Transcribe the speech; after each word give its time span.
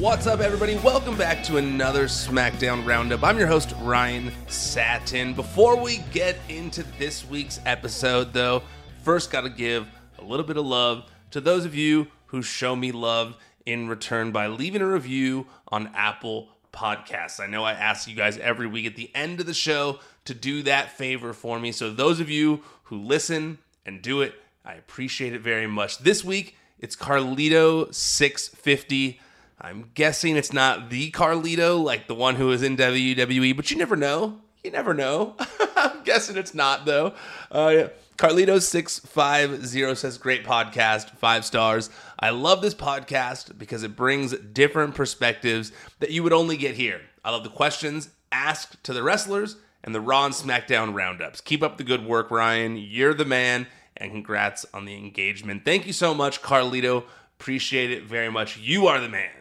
What's 0.00 0.26
up, 0.26 0.40
everybody? 0.40 0.74
Welcome 0.76 1.18
back 1.18 1.44
to 1.44 1.58
another 1.58 2.06
SmackDown 2.06 2.86
Roundup. 2.86 3.22
I'm 3.22 3.36
your 3.36 3.48
host, 3.48 3.74
Ryan 3.82 4.32
Satin. 4.46 5.34
Before 5.34 5.76
we 5.76 5.98
get 6.10 6.38
into 6.48 6.84
this 6.98 7.28
week's 7.28 7.60
episode, 7.66 8.32
though, 8.32 8.62
first 9.02 9.30
got 9.30 9.42
to 9.42 9.50
give 9.50 9.86
a 10.18 10.24
little 10.24 10.46
bit 10.46 10.56
of 10.56 10.64
love 10.64 11.04
to 11.32 11.40
those 11.42 11.66
of 11.66 11.74
you 11.74 12.06
who 12.28 12.40
show 12.40 12.74
me 12.74 12.92
love 12.92 13.36
in 13.66 13.88
return 13.88 14.32
by 14.32 14.46
leaving 14.46 14.80
a 14.80 14.86
review 14.86 15.46
on 15.68 15.90
Apple 15.94 16.48
Podcasts. 16.72 17.38
I 17.38 17.46
know 17.46 17.62
I 17.62 17.72
ask 17.72 18.08
you 18.08 18.14
guys 18.14 18.38
every 18.38 18.66
week 18.66 18.86
at 18.86 18.96
the 18.96 19.10
end 19.14 19.38
of 19.38 19.44
the 19.44 19.52
show 19.52 19.98
to 20.24 20.32
do 20.32 20.62
that 20.62 20.96
favor 20.96 21.34
for 21.34 21.60
me. 21.60 21.72
So, 21.72 21.92
those 21.92 22.20
of 22.20 22.30
you 22.30 22.62
who 22.84 22.96
listen 22.96 23.58
and 23.84 24.00
do 24.00 24.22
it, 24.22 24.32
I 24.64 24.76
appreciate 24.76 25.34
it 25.34 25.42
very 25.42 25.66
much. 25.66 25.98
This 25.98 26.24
week, 26.24 26.56
it's 26.78 26.96
Carlito650. 26.96 29.18
I'm 29.60 29.90
guessing 29.94 30.36
it's 30.36 30.52
not 30.52 30.88
the 30.88 31.10
Carlito, 31.10 31.82
like 31.82 32.06
the 32.06 32.14
one 32.14 32.36
who 32.36 32.46
was 32.46 32.62
in 32.62 32.76
WWE, 32.76 33.54
but 33.54 33.70
you 33.70 33.76
never 33.76 33.96
know. 33.96 34.40
You 34.64 34.70
never 34.70 34.94
know. 34.94 35.36
I'm 35.76 36.02
guessing 36.04 36.36
it's 36.36 36.54
not, 36.54 36.86
though. 36.86 37.14
Uh, 37.50 37.72
yeah. 37.74 37.88
Carlito650 38.16 39.96
says, 39.96 40.18
Great 40.18 40.44
podcast, 40.44 41.16
five 41.16 41.44
stars. 41.44 41.88
I 42.18 42.30
love 42.30 42.60
this 42.60 42.74
podcast 42.74 43.58
because 43.58 43.82
it 43.82 43.96
brings 43.96 44.36
different 44.36 44.94
perspectives 44.94 45.72
that 46.00 46.10
you 46.10 46.22
would 46.22 46.32
only 46.32 46.56
get 46.56 46.74
here. 46.74 47.00
I 47.24 47.30
love 47.30 47.44
the 47.44 47.50
questions 47.50 48.10
asked 48.32 48.82
to 48.84 48.92
the 48.92 49.02
wrestlers 49.02 49.56
and 49.82 49.94
the 49.94 50.00
Raw 50.00 50.26
and 50.26 50.34
SmackDown 50.34 50.94
roundups. 50.94 51.40
Keep 51.40 51.62
up 51.62 51.78
the 51.78 51.84
good 51.84 52.04
work, 52.04 52.30
Ryan. 52.30 52.76
You're 52.76 53.14
the 53.14 53.24
man, 53.24 53.66
and 53.96 54.12
congrats 54.12 54.66
on 54.74 54.84
the 54.84 54.96
engagement. 54.96 55.64
Thank 55.64 55.86
you 55.86 55.92
so 55.92 56.14
much, 56.14 56.42
Carlito. 56.42 57.04
Appreciate 57.38 57.90
it 57.90 58.04
very 58.04 58.30
much. 58.30 58.58
You 58.58 58.86
are 58.86 59.00
the 59.00 59.08
man. 59.08 59.39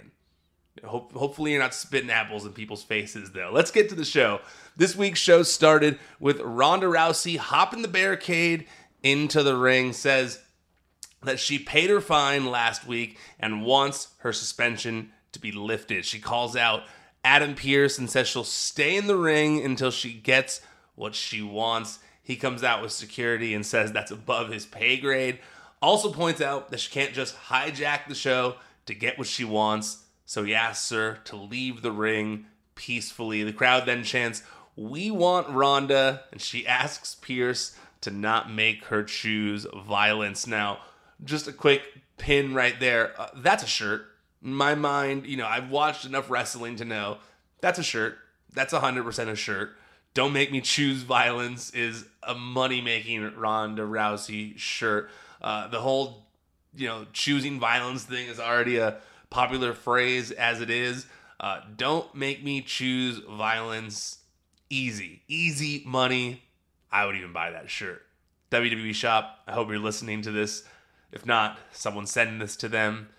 Hope, 0.84 1.14
hopefully, 1.14 1.52
you're 1.52 1.62
not 1.62 1.74
spitting 1.74 2.10
apples 2.10 2.46
in 2.46 2.54
people's 2.54 2.84
faces, 2.84 3.32
though. 3.32 3.52
Let's 3.52 3.72
get 3.72 3.90
to 3.90 3.96
the 3.96 4.06
show. 4.06 4.42
This 4.78 4.96
week's 4.96 5.20
show 5.20 5.44
started 5.44 6.00
with 6.20 6.40
Ronda 6.40 6.88
Rousey 6.88 7.38
hopping 7.38 7.82
the 7.82 7.88
barricade 7.88 8.66
into 9.04 9.44
the 9.44 9.56
ring, 9.56 9.94
says 9.94 10.40
that 11.24 11.40
she 11.40 11.60
paid 11.60 11.90
her 11.90 12.02
fine 12.02 12.46
last 12.46 12.88
week 12.88 13.18
and 13.40 13.66
wants 13.66 14.10
her 14.20 14.32
suspension 14.32 15.12
to 15.32 15.40
be 15.40 15.52
lifted. 15.52 16.06
She 16.06 16.20
calls 16.20 16.56
out 16.56 16.84
Adam 17.24 17.56
Pearce 17.56 17.98
and 17.98 18.10
says 18.10 18.28
she'll 18.28 18.44
stay 18.44 18.96
in 18.96 19.08
the 19.08 19.18
ring 19.18 19.64
until 19.64 19.92
she 19.92 20.14
gets 20.14 20.62
what 20.96 21.16
she 21.16 21.42
wants. 21.42 22.00
He 22.24 22.36
comes 22.36 22.64
out 22.64 22.82
with 22.82 22.92
security 22.92 23.54
and 23.54 23.66
says 23.66 23.92
that's 23.92 24.12
above 24.12 24.50
his 24.50 24.66
pay 24.66 24.98
grade. 24.98 25.40
Also 25.82 26.12
points 26.12 26.42
out 26.42 26.70
that 26.70 26.80
she 26.80 26.92
can't 26.92 27.14
just 27.14 27.36
hijack 27.36 28.08
the 28.08 28.16
show 28.16 28.56
to 28.86 28.94
get 28.94 29.18
what 29.18 29.28
she 29.28 29.44
wants. 29.44 30.04
So 30.30 30.44
he 30.44 30.54
asks 30.54 30.92
her 30.92 31.18
to 31.24 31.36
leave 31.36 31.82
the 31.82 31.92
ring 31.92 32.46
peacefully. 32.76 33.44
The 33.44 33.52
crowd 33.52 33.88
then 33.88 34.04
chants, 34.04 34.44
We 34.76 35.10
want 35.10 35.50
Ronda. 35.50 36.22
And 36.32 36.40
she 36.40 36.68
asks 36.68 37.16
Pearce 37.16 37.76
to 38.02 38.12
not 38.12 38.52
make 38.54 38.86
her 38.86 39.02
choose 39.02 39.66
violence. 39.88 40.46
Now, 40.46 40.82
just 41.26 41.48
a 41.48 41.52
quick 41.52 41.82
pin 42.20 42.54
right 42.54 42.80
there. 42.80 43.20
Uh, 43.20 43.30
that's 43.38 43.64
a 43.64 43.68
shirt. 43.68 44.06
In 44.44 44.54
my 44.54 44.76
mind, 44.76 45.26
you 45.26 45.36
know, 45.36 45.48
I've 45.48 45.72
watched 45.72 46.06
enough 46.06 46.30
wrestling 46.30 46.76
to 46.76 46.86
know 46.86 47.18
that's 47.60 47.80
a 47.80 47.84
shirt. 47.84 48.16
That's 48.54 48.72
100% 48.72 49.30
a 49.30 49.36
shirt. 49.36 49.72
Don't 50.14 50.32
make 50.32 50.52
me 50.52 50.62
choose 50.62 51.02
violence 51.02 51.72
is 51.72 52.06
a 52.22 52.36
money 52.36 52.82
making 52.82 53.36
Ronda 53.36 53.82
Rousey 53.82 54.56
shirt. 54.60 55.10
Uh, 55.42 55.70
the 55.70 55.82
whole, 55.82 56.28
you 56.76 56.88
know, 56.88 57.08
choosing 57.14 57.60
violence 57.60 58.04
thing 58.04 58.28
is 58.28 58.40
already 58.40 58.78
a 58.78 59.00
popular 59.30 59.74
phrase 59.74 60.32
as 60.32 60.62
it 60.62 60.70
is. 60.70 61.06
Uh, 61.40 61.62
don't 61.78 62.14
make 62.14 62.44
me 62.44 62.62
choose 62.62 63.20
violence 63.20 64.20
easy. 64.70 65.22
Easy 65.28 65.84
money. 65.86 66.44
I 66.92 67.06
would 67.06 67.16
even 67.16 67.34
buy 67.34 67.52
that 67.52 67.70
shirt. 67.70 68.06
WWE 68.52 68.94
Shop, 68.96 69.40
I 69.48 69.54
hope 69.54 69.70
you're 69.70 69.80
listening 69.80 70.22
to 70.24 70.32
this. 70.32 70.64
If 71.12 71.26
not, 71.26 71.58
someone 71.72 72.08
send 72.08 72.42
this 72.42 72.56
to 72.58 72.70
them. 72.70 73.10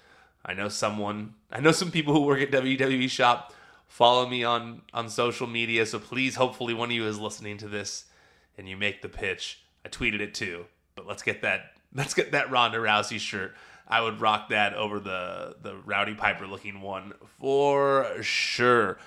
I 0.44 0.54
know 0.54 0.68
someone, 0.68 1.34
I 1.50 1.60
know 1.60 1.72
some 1.72 1.90
people 1.90 2.14
who 2.14 2.22
work 2.22 2.40
at 2.40 2.50
WWE 2.50 3.08
Shop. 3.08 3.52
Follow 3.86 4.28
me 4.28 4.44
on 4.44 4.82
on 4.94 5.08
social 5.08 5.46
media, 5.48 5.84
so 5.84 5.98
please, 5.98 6.36
hopefully, 6.36 6.74
one 6.74 6.90
of 6.90 6.94
you 6.94 7.06
is 7.06 7.18
listening 7.18 7.58
to 7.58 7.68
this 7.68 8.04
and 8.56 8.68
you 8.68 8.76
make 8.76 9.02
the 9.02 9.08
pitch. 9.08 9.64
I 9.84 9.88
tweeted 9.88 10.20
it 10.20 10.34
too, 10.34 10.66
but 10.94 11.06
let's 11.06 11.22
get 11.22 11.42
that 11.42 11.72
let's 11.94 12.14
get 12.14 12.32
that 12.32 12.50
Ronda 12.50 12.78
Rousey 12.78 13.18
shirt. 13.18 13.54
I 13.90 14.00
would 14.00 14.20
rock 14.20 14.48
that 14.50 14.74
over 14.74 15.00
the 15.00 15.56
the 15.60 15.76
Rowdy 15.84 16.14
Piper 16.14 16.46
looking 16.46 16.80
one 16.80 17.12
for 17.40 18.22
sure. 18.22 18.98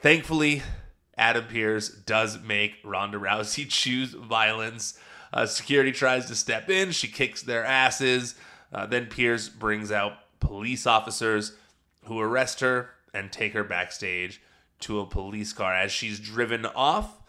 Thankfully, 0.00 0.62
Adam 1.16 1.46
Pearce 1.46 1.88
does 1.88 2.38
make 2.40 2.74
Ronda 2.84 3.18
Rousey 3.18 3.66
choose 3.68 4.12
violence. 4.12 4.98
Uh, 5.32 5.46
security 5.46 5.92
tries 5.92 6.26
to 6.26 6.34
step 6.34 6.68
in. 6.68 6.90
She 6.90 7.08
kicks 7.08 7.42
their 7.42 7.64
asses. 7.64 8.34
Uh, 8.70 8.84
then 8.84 9.06
Pearce 9.06 9.48
brings 9.48 9.90
out 9.90 10.18
police 10.40 10.86
officers 10.86 11.52
who 12.04 12.20
arrest 12.20 12.60
her 12.60 12.90
and 13.14 13.32
take 13.32 13.54
her 13.54 13.64
backstage 13.64 14.42
to 14.80 15.00
a 15.00 15.06
police 15.06 15.54
car. 15.54 15.74
As 15.74 15.90
she's 15.90 16.20
driven 16.20 16.66
off, 16.66 17.22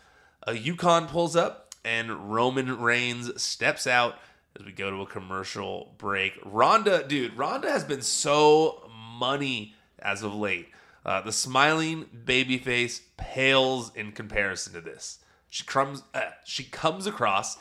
a 0.45 0.55
Yukon 0.55 1.07
pulls 1.07 1.35
up 1.35 1.73
and 1.85 2.33
Roman 2.33 2.79
Reigns 2.79 3.41
steps 3.41 3.87
out 3.87 4.17
as 4.59 4.65
we 4.65 4.71
go 4.71 4.89
to 4.89 5.01
a 5.01 5.05
commercial 5.05 5.93
break. 5.97 6.33
Ronda, 6.45 7.03
dude, 7.07 7.37
Ronda 7.37 7.69
has 7.71 7.83
been 7.83 8.01
so 8.01 8.89
money 9.17 9.73
as 9.99 10.23
of 10.23 10.33
late. 10.35 10.69
Uh, 11.05 11.21
the 11.21 11.31
smiling 11.31 12.05
baby 12.25 12.57
face 12.57 13.01
pales 13.17 13.91
in 13.95 14.11
comparison 14.11 14.73
to 14.73 14.81
this. 14.81 15.19
She 15.49 15.65
comes, 15.65 16.03
uh, 16.13 16.29
she 16.45 16.63
comes 16.63 17.07
across 17.07 17.57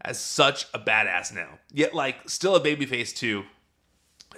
as 0.00 0.18
such 0.18 0.66
a 0.74 0.78
badass 0.78 1.32
now, 1.32 1.58
yet 1.72 1.94
like 1.94 2.28
still 2.28 2.56
a 2.56 2.60
baby 2.60 2.86
face 2.86 3.12
too. 3.12 3.44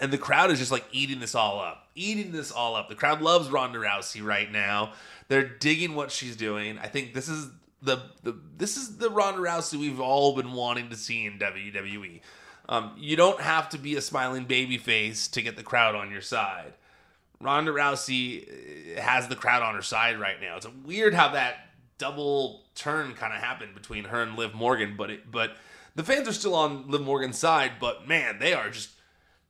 And 0.01 0.13
the 0.13 0.19
crowd 0.19 0.51
is 0.51 0.59
just 0.59 0.73
like 0.73 0.85
eating 0.93 1.21
this 1.21 1.35
all 1.35 1.61
up, 1.61 1.89
eating 1.95 2.33
this 2.33 2.51
all 2.51 2.75
up. 2.77 2.89
The 2.89 2.95
crowd 2.95 3.23
loves 3.23 3.49
Ronda 3.49 3.79
Rousey 3.79 4.23
right 4.25 4.51
now. 4.51 4.93
They're 5.29 5.49
digging 5.49 5.95
what 5.95 6.11
she's 6.11 6.37
doing. 6.37 6.79
I 6.79 6.89
think 6.89 7.15
this 7.15 7.29
is 7.29 7.49
the, 7.85 8.03
the 8.23 8.39
this 8.57 8.77
is 8.77 8.97
the 8.97 9.11
Ronda 9.11 9.41
Rousey 9.41 9.79
we've 9.79 10.01
all 10.01 10.35
been 10.35 10.53
wanting 10.53 10.91
to 10.91 10.97
see 10.97 11.27
in 11.27 11.39
WWE. 11.39 12.21
Um, 12.69 12.93
you 12.97 13.17
don't 13.17 13.41
have 13.41 13.69
to 13.71 13.79
be 13.79 13.95
a 13.97 14.01
smiling 14.01 14.45
baby 14.45 14.79
face 14.79 15.29
to 15.29 15.43
get 15.43 15.57
the 15.57 15.63
crowd 15.63 15.95
on 15.95 16.11
your 16.11 16.23
side. 16.23 16.73
Ronda 17.41 17.73
Rousey 17.73 18.97
uh, 18.97 19.01
has 19.03 19.29
the 19.29 19.37
crowd 19.37 19.63
on 19.63 19.75
her 19.75 19.83
side 19.83 20.19
right 20.19 20.41
now. 20.41 20.57
It's 20.57 20.67
weird 20.85 21.15
how 21.15 21.29
that 21.33 21.69
double 21.99 22.63
turn 22.75 23.15
kind 23.15 23.35
of 23.35 23.41
happened 23.41 23.75
between 23.75 24.05
her 24.05 24.23
and 24.23 24.37
Liv 24.37 24.55
Morgan, 24.55 24.95
but 24.97 25.11
it, 25.11 25.31
but 25.31 25.57
the 25.95 26.03
fans 26.03 26.27
are 26.27 26.33
still 26.33 26.55
on 26.55 26.91
Liv 26.91 27.03
Morgan's 27.03 27.39
side. 27.39 27.73
But 27.79 28.09
man, 28.09 28.39
they 28.39 28.55
are 28.55 28.71
just 28.71 28.91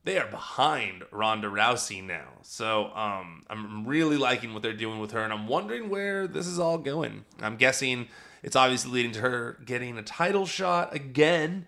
they 0.03 0.19
are 0.19 0.27
behind 0.27 1.03
Ronda 1.11 1.47
Rousey 1.47 2.03
now. 2.03 2.27
So 2.43 2.91
um, 2.95 3.43
I'm 3.49 3.85
really 3.85 4.17
liking 4.17 4.53
what 4.53 4.61
they're 4.61 4.73
doing 4.73 4.99
with 4.99 5.11
her, 5.11 5.21
and 5.21 5.33
I'm 5.33 5.47
wondering 5.47 5.89
where 5.89 6.27
this 6.27 6.47
is 6.47 6.59
all 6.59 6.77
going. 6.77 7.25
I'm 7.41 7.55
guessing 7.55 8.07
it's 8.45 8.55
obviously 8.55 8.91
leading 8.91 9.11
to 9.13 9.21
her 9.21 9.57
getting 9.65 9.97
a 9.97 10.03
title 10.03 10.45
shot 10.45 10.93
again, 10.93 11.65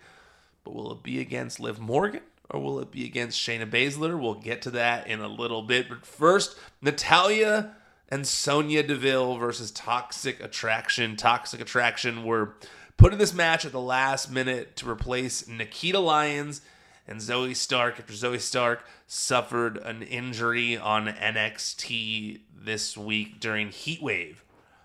but 0.64 0.76
will 0.76 0.92
it 0.92 1.02
be 1.02 1.20
against 1.20 1.60
Liv 1.60 1.80
Morgan? 1.80 2.22
Or 2.52 2.62
will 2.62 2.80
it 2.80 2.92
be 2.92 3.04
against 3.04 3.42
Shayna 3.42 3.68
Baszler? 3.68 4.18
We'll 4.18 4.36
get 4.36 4.62
to 4.62 4.72
that 4.72 5.08
in 5.08 5.20
a 5.20 5.28
little 5.28 5.64
bit. 5.64 5.90
But 5.90 6.06
first, 6.06 6.56
Natalya 6.80 7.76
and 8.10 8.28
Sonya 8.28 8.84
Deville 8.84 9.38
versus 9.38 9.72
Toxic 9.72 10.40
Attraction. 10.42 11.16
Toxic 11.16 11.60
Attraction 11.60 12.24
were 12.24 12.54
put 12.96 13.12
in 13.12 13.18
this 13.18 13.34
match 13.34 13.66
at 13.66 13.72
the 13.72 13.82
last 13.82 14.32
minute 14.32 14.76
to 14.76 14.88
replace 14.88 15.44
Nikkita 15.44 16.02
Lyons 16.02 16.62
and 17.08 17.20
Zoey 17.20 17.56
Stark 17.56 18.00
after 18.00 18.14
Zoey 18.14 18.40
Stark 18.40 18.86
suffered 19.08 19.78
an 19.78 20.04
injury 20.04 20.78
on 20.78 21.08
NXT 21.08 22.42
this 22.56 22.96
week 22.96 23.40
during 23.40 23.70
Heatwave. 23.70 24.36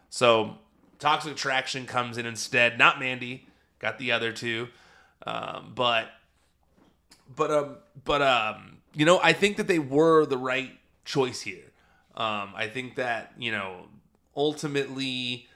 So 0.08 0.56
Toxic 1.02 1.32
Attraction 1.32 1.84
comes 1.84 2.16
in 2.16 2.26
instead. 2.26 2.78
Not 2.78 3.00
Mandy, 3.00 3.48
got 3.80 3.98
the 3.98 4.12
other 4.12 4.30
two, 4.32 4.68
um, 5.26 5.72
but 5.74 6.08
but 7.34 7.50
um 7.50 7.76
but 8.04 8.22
um 8.22 8.78
you 8.94 9.04
know 9.04 9.18
I 9.20 9.32
think 9.32 9.56
that 9.56 9.66
they 9.66 9.80
were 9.80 10.24
the 10.26 10.38
right 10.38 10.70
choice 11.04 11.40
here. 11.40 11.72
Um, 12.14 12.52
I 12.54 12.68
think 12.68 12.94
that 12.96 13.32
you 13.36 13.50
know 13.50 13.88
ultimately 14.36 15.48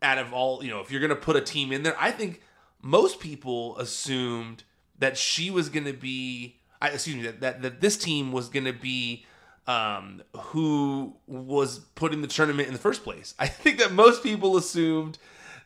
out 0.00 0.16
of 0.16 0.32
all 0.32 0.64
you 0.64 0.70
know 0.70 0.80
if 0.80 0.90
you're 0.90 1.02
gonna 1.02 1.14
put 1.14 1.36
a 1.36 1.42
team 1.42 1.70
in 1.70 1.82
there, 1.82 1.96
I 2.00 2.10
think 2.10 2.40
most 2.80 3.20
people 3.20 3.76
assumed 3.78 4.64
that 4.98 5.18
she 5.18 5.50
was 5.50 5.68
gonna 5.68 5.92
be. 5.92 6.56
I, 6.80 6.88
excuse 6.88 7.16
me 7.16 7.22
that, 7.22 7.40
that 7.40 7.60
that 7.60 7.80
this 7.82 7.98
team 7.98 8.32
was 8.32 8.48
gonna 8.48 8.72
be 8.72 9.26
um, 9.66 10.22
who 10.36 11.16
was 11.26 11.78
put 11.94 12.12
in 12.12 12.20
the 12.22 12.28
tournament 12.28 12.68
in 12.68 12.74
the 12.74 12.80
first 12.80 13.02
place. 13.04 13.34
I 13.38 13.46
think 13.46 13.78
that 13.78 13.92
most 13.92 14.22
people 14.22 14.56
assumed 14.56 15.18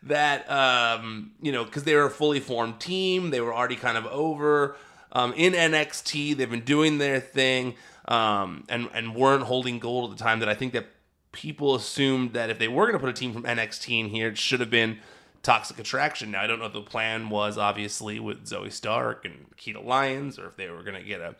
that 0.04 0.48
um, 0.50 1.32
you 1.42 1.52
know 1.52 1.64
because 1.64 1.84
they 1.84 1.94
were 1.94 2.04
a 2.06 2.10
fully 2.10 2.40
formed 2.40 2.80
team, 2.80 3.30
they 3.30 3.40
were 3.40 3.54
already 3.54 3.76
kind 3.76 3.98
of 3.98 4.06
over 4.06 4.76
um, 5.12 5.32
in 5.34 5.52
NXT. 5.52 6.36
They've 6.36 6.50
been 6.50 6.64
doing 6.64 6.98
their 6.98 7.20
thing. 7.20 7.74
um, 8.08 8.64
and 8.68 8.88
and 8.94 9.14
weren't 9.14 9.44
holding 9.44 9.78
gold 9.78 10.10
at 10.10 10.18
the 10.18 10.22
time. 10.24 10.40
That 10.40 10.48
I 10.48 10.54
think 10.54 10.72
that 10.72 10.86
people 11.32 11.74
assumed 11.74 12.32
that 12.32 12.50
if 12.50 12.58
they 12.58 12.68
were 12.68 12.86
going 12.86 12.94
to 12.94 12.98
put 12.98 13.10
a 13.10 13.12
team 13.12 13.32
from 13.32 13.42
NXT 13.44 14.00
in 14.00 14.08
here, 14.08 14.28
it 14.28 14.38
should 14.38 14.60
have 14.60 14.70
been 14.70 14.98
Toxic 15.42 15.78
Attraction. 15.78 16.30
Now 16.30 16.42
I 16.42 16.46
don't 16.46 16.58
know 16.58 16.64
what 16.64 16.72
the 16.72 16.80
plan 16.82 17.28
was, 17.28 17.58
obviously, 17.58 18.18
with 18.18 18.46
Zoey 18.46 18.72
Stark 18.72 19.24
and 19.24 19.46
Keita 19.56 19.84
Lyons, 19.84 20.38
or 20.38 20.46
if 20.46 20.56
they 20.56 20.70
were 20.70 20.82
going 20.82 20.96
to 20.96 21.06
get 21.06 21.20
a 21.20 21.34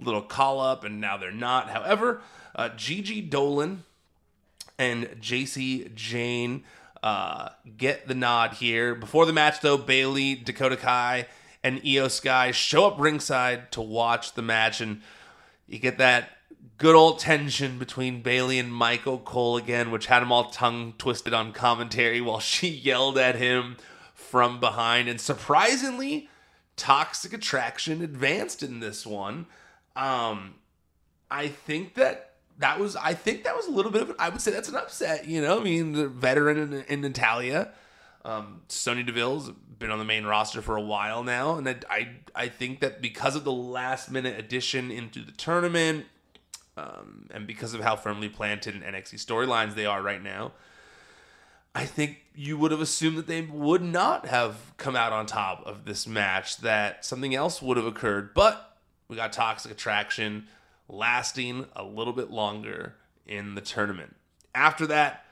little 0.00 0.22
call 0.22 0.60
up, 0.60 0.84
and 0.84 1.00
now 1.00 1.16
they're 1.16 1.30
not. 1.32 1.70
However, 1.70 2.22
uh, 2.54 2.70
Gigi 2.70 3.26
Dolin 3.28 3.78
and 4.78 5.16
Jacy 5.20 5.90
Jayne 5.94 6.64
uh, 7.02 7.50
get 7.76 8.08
the 8.08 8.14
nod 8.14 8.54
here. 8.54 8.94
Before 8.94 9.26
the 9.26 9.32
match, 9.32 9.60
though, 9.60 9.76
Bayley, 9.76 10.34
Dakota 10.34 10.76
Kai, 10.76 11.26
and 11.62 11.82
Iyo 11.82 12.10
Sky 12.10 12.50
show 12.50 12.86
up 12.86 12.98
ringside 12.98 13.72
to 13.72 13.80
watch 13.80 14.34
the 14.34 14.42
match, 14.42 14.80
and 14.80 15.00
you 15.66 15.78
get 15.78 15.98
that 15.98 16.30
good 16.78 16.94
old 16.94 17.18
tension 17.18 17.78
between 17.78 18.22
Bayley 18.22 18.58
and 18.58 18.72
Michael 18.72 19.18
Cole 19.18 19.56
again, 19.56 19.90
which 19.90 20.06
had 20.06 20.22
him 20.22 20.32
all 20.32 20.50
tongue 20.50 20.94
twisted 20.98 21.32
on 21.32 21.52
commentary 21.52 22.20
while 22.20 22.40
she 22.40 22.68
yelled 22.68 23.18
at 23.18 23.36
him 23.36 23.76
from 24.14 24.60
behind. 24.60 25.08
And 25.08 25.20
surprisingly, 25.20 26.28
Toxic 26.76 27.32
Attraction 27.32 28.02
advanced 28.02 28.62
in 28.62 28.80
this 28.80 29.06
one. 29.06 29.46
Um, 29.96 30.54
I 31.30 31.48
think 31.48 31.94
that 31.94 32.34
that 32.58 32.78
was 32.78 32.96
I 32.96 33.14
think 33.14 33.44
that 33.44 33.56
was 33.56 33.66
a 33.66 33.70
little 33.70 33.90
bit 33.90 34.02
of 34.02 34.14
I 34.18 34.28
would 34.28 34.40
say 34.40 34.50
that's 34.50 34.68
an 34.68 34.76
upset. 34.76 35.26
You 35.26 35.40
know, 35.40 35.60
I 35.60 35.64
mean 35.64 35.92
the 35.92 36.08
veteran 36.08 36.58
in, 36.58 36.84
in 36.84 37.00
Natalya, 37.00 37.70
um, 38.24 38.62
Deville's 38.68 39.50
been 39.78 39.90
on 39.90 39.98
the 39.98 40.04
main 40.04 40.24
roster 40.24 40.62
for 40.62 40.76
a 40.76 40.80
while 40.80 41.22
now, 41.22 41.56
and 41.56 41.68
I, 41.68 41.76
I 41.90 42.08
I 42.34 42.48
think 42.48 42.80
that 42.80 43.02
because 43.02 43.36
of 43.36 43.44
the 43.44 43.52
last 43.52 44.10
minute 44.10 44.38
addition 44.38 44.90
into 44.90 45.20
the 45.20 45.32
tournament, 45.32 46.06
um, 46.76 47.28
and 47.32 47.46
because 47.46 47.74
of 47.74 47.80
how 47.80 47.96
firmly 47.96 48.28
planted 48.28 48.74
in 48.74 48.82
NXT 48.82 49.24
storylines 49.24 49.74
they 49.74 49.86
are 49.86 50.02
right 50.02 50.22
now, 50.22 50.52
I 51.74 51.84
think 51.84 52.22
you 52.34 52.56
would 52.56 52.70
have 52.70 52.80
assumed 52.80 53.18
that 53.18 53.26
they 53.26 53.42
would 53.42 53.82
not 53.82 54.26
have 54.26 54.76
come 54.76 54.96
out 54.96 55.12
on 55.12 55.26
top 55.26 55.64
of 55.66 55.84
this 55.84 56.06
match. 56.06 56.58
That 56.58 57.04
something 57.04 57.34
else 57.34 57.60
would 57.60 57.76
have 57.76 57.86
occurred, 57.86 58.32
but 58.32 58.73
we 59.08 59.16
got 59.16 59.32
Toxic 59.32 59.70
Attraction 59.70 60.46
lasting 60.88 61.66
a 61.74 61.84
little 61.84 62.12
bit 62.12 62.30
longer 62.30 62.94
in 63.26 63.54
the 63.54 63.60
tournament. 63.60 64.16
After 64.54 64.86
that, 64.86 65.24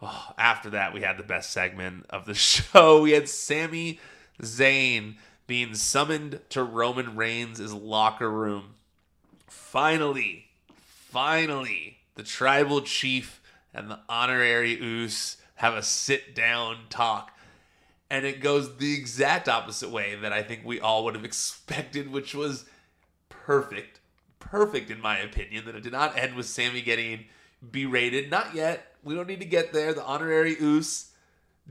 oh, 0.00 0.32
after 0.38 0.70
that, 0.70 0.94
we 0.94 1.02
had 1.02 1.16
the 1.16 1.22
best 1.22 1.50
segment 1.50 2.06
of 2.10 2.26
the 2.26 2.34
show. 2.34 3.02
We 3.02 3.12
had 3.12 3.28
Sami 3.28 4.00
Zayn 4.42 5.16
being 5.46 5.74
summoned 5.74 6.40
to 6.50 6.62
Roman 6.62 7.16
Reigns' 7.16 7.72
locker 7.74 8.30
room. 8.30 8.74
Finally, 9.48 10.46
finally, 10.72 11.98
the 12.14 12.22
tribal 12.22 12.82
chief 12.82 13.40
and 13.74 13.90
the 13.90 13.98
honorary 14.08 14.80
Uce 14.80 15.36
have 15.56 15.74
a 15.74 15.82
sit 15.82 16.34
down 16.34 16.78
talk. 16.88 17.36
And 18.08 18.24
it 18.24 18.40
goes 18.40 18.76
the 18.76 18.94
exact 18.94 19.48
opposite 19.48 19.90
way 19.90 20.16
that 20.16 20.32
I 20.32 20.42
think 20.42 20.62
we 20.64 20.80
all 20.80 21.04
would 21.04 21.14
have 21.14 21.24
expected, 21.24 22.10
which 22.10 22.34
was 22.34 22.64
perfect 23.44 24.00
perfect 24.40 24.90
in 24.90 25.00
my 25.00 25.18
opinion 25.18 25.64
that 25.66 25.76
it 25.76 25.82
did 25.82 25.92
not 25.92 26.18
end 26.18 26.34
with 26.34 26.46
Sami 26.46 26.82
getting 26.82 27.26
berated. 27.70 28.30
Not 28.30 28.54
yet. 28.54 28.94
We 29.04 29.14
don't 29.14 29.28
need 29.28 29.40
to 29.40 29.46
get 29.46 29.72
there. 29.72 29.94
The 29.94 30.04
honorary 30.04 30.56
Uce 30.58 31.12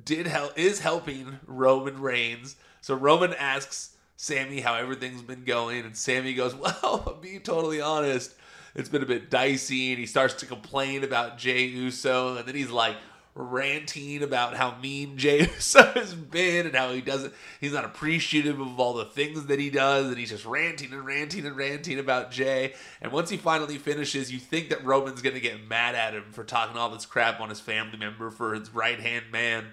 did 0.05 0.27
help 0.27 0.57
is 0.57 0.79
helping 0.79 1.39
Roman 1.45 1.99
Reigns. 1.99 2.55
So 2.81 2.95
Roman 2.95 3.33
asks 3.33 3.97
Sami 4.15 4.61
how 4.61 4.75
everything's 4.75 5.21
been 5.21 5.43
going, 5.43 5.85
and 5.85 5.95
Sami 5.95 6.33
goes, 6.33 6.55
"Well, 6.83 7.19
being 7.21 7.41
totally 7.41 7.81
honest. 7.81 8.33
It's 8.75 8.89
been 8.89 9.03
a 9.03 9.07
bit 9.07 9.29
dicey." 9.29 9.91
And 9.91 9.99
he 9.99 10.05
starts 10.05 10.35
to 10.35 10.45
complain 10.45 11.03
about 11.03 11.37
Jey 11.37 11.65
Uso, 11.65 12.37
and 12.37 12.47
then 12.47 12.55
he's 12.55 12.71
like, 12.71 12.95
ranting 13.41 14.21
about 14.21 14.55
how 14.55 14.75
mean 14.81 15.15
Uso 15.17 15.83
has 15.93 16.13
been 16.13 16.65
and 16.65 16.75
how 16.75 16.91
he 16.91 16.99
doesn't 16.99 17.33
he's 17.61 17.71
not 17.71 17.85
appreciative 17.85 18.59
of 18.59 18.79
all 18.79 18.93
the 18.93 19.05
things 19.05 19.45
that 19.45 19.59
he 19.59 19.69
does 19.69 20.07
and 20.07 20.17
he's 20.17 20.29
just 20.29 20.45
ranting 20.45 20.91
and 20.91 21.05
ranting 21.05 21.45
and 21.45 21.55
ranting 21.55 21.99
about 21.99 22.31
Jey. 22.31 22.73
And 23.01 23.11
once 23.11 23.29
he 23.29 23.37
finally 23.37 23.77
finishes, 23.77 24.31
you 24.31 24.39
think 24.39 24.69
that 24.69 24.83
Roman's 24.83 25.21
gonna 25.21 25.39
get 25.39 25.65
mad 25.67 25.95
at 25.95 26.13
him 26.13 26.25
for 26.31 26.43
talking 26.43 26.77
all 26.77 26.89
this 26.89 27.05
crap 27.05 27.39
on 27.39 27.49
his 27.49 27.61
family 27.61 27.97
member 27.97 28.29
for 28.29 28.53
his 28.53 28.73
right 28.73 28.99
hand 28.99 29.25
man. 29.31 29.67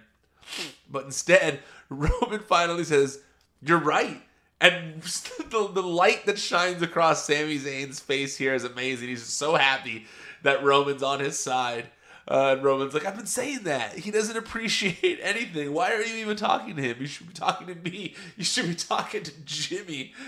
But 0.91 1.05
instead, 1.05 1.61
Roman 1.89 2.41
finally 2.41 2.85
says, 2.85 3.21
You're 3.63 3.79
right. 3.79 4.23
And 4.61 5.03
the, 5.51 5.69
the 5.73 5.83
light 5.83 6.27
that 6.27 6.39
shines 6.39 6.83
across 6.83 7.27
Sami 7.27 7.59
Zayn's 7.59 8.01
face 8.01 8.37
here 8.37 8.55
is 8.55 8.65
amazing. 8.65 9.09
He's 9.09 9.25
so 9.25 9.57
happy 9.57 10.07
that 10.43 10.63
Roman's 10.63 11.03
on 11.03 11.21
his 11.21 11.39
side. 11.39 11.89
Uh, 12.29 12.55
and 12.57 12.65
Roman's 12.65 12.93
like, 12.93 13.07
I've 13.07 13.17
been 13.17 13.27
saying 13.27 13.61
that. 13.65 13.99
He 13.99 14.11
doesn't 14.11 14.37
appreciate 14.45 15.21
anything. 15.23 15.73
Why 15.73 15.93
are 15.93 16.03
you 16.03 16.17
even 16.17 16.37
talking 16.37 16.77
to 16.77 16.83
him? 16.83 16.97
You 17.01 17.07
should 17.07 17.29
be 17.29 17.35
talking 17.35 17.67
to 17.69 17.75
me. 17.75 18.15
You 18.37 18.45
should 18.45 18.67
be 18.67 18.75
talking 18.75 19.23
to 19.23 19.33
Jimmy. 19.45 20.13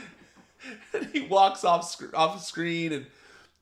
And 0.93 1.07
he 1.13 1.21
walks 1.21 1.63
off 1.63 1.89
sc- 1.89 2.13
off 2.15 2.43
screen, 2.43 2.93
and 2.93 3.07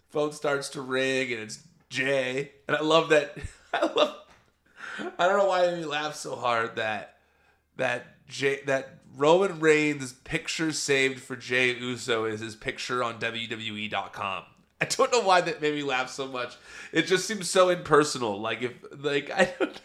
phone 0.08 0.32
starts 0.32 0.70
to 0.70 0.80
ring, 0.80 1.30
and 1.30 1.42
it's 1.42 1.58
Jey. 1.90 2.52
And 2.66 2.74
I 2.74 2.80
love 2.80 3.10
that. 3.10 3.36
I 3.74 3.92
love. 3.92 4.16
I 5.18 5.28
don't 5.28 5.36
know 5.36 5.46
why 5.46 5.76
he 5.76 5.84
laugh 5.84 6.14
so 6.14 6.36
hard 6.36 6.76
that 6.76 7.18
that 7.76 8.26
Jey 8.28 8.60
that 8.64 9.00
Roman 9.14 9.60
Reigns' 9.60 10.14
picture 10.14 10.72
saved 10.72 11.20
for 11.20 11.36
Jey 11.36 11.76
Uso 11.76 12.24
is 12.24 12.40
his 12.40 12.56
picture 12.56 13.04
on 13.04 13.18
WWE.com. 13.20 14.44
I 14.81 14.84
don't 14.84 15.11
know 15.11 15.23
why 15.23 15.40
that 15.40 15.62
made 15.62 15.75
me 15.75 15.82
laugh 15.82 16.11
so 16.11 16.26
much. 16.26 16.56
It 16.93 17.02
just 17.02 17.26
seems 17.26 17.49
so 17.49 17.70
impersonal. 17.70 18.40
Like 18.40 18.62
if 18.62 18.73
like 18.99 19.31
I 19.31 19.55
don't 19.58 19.81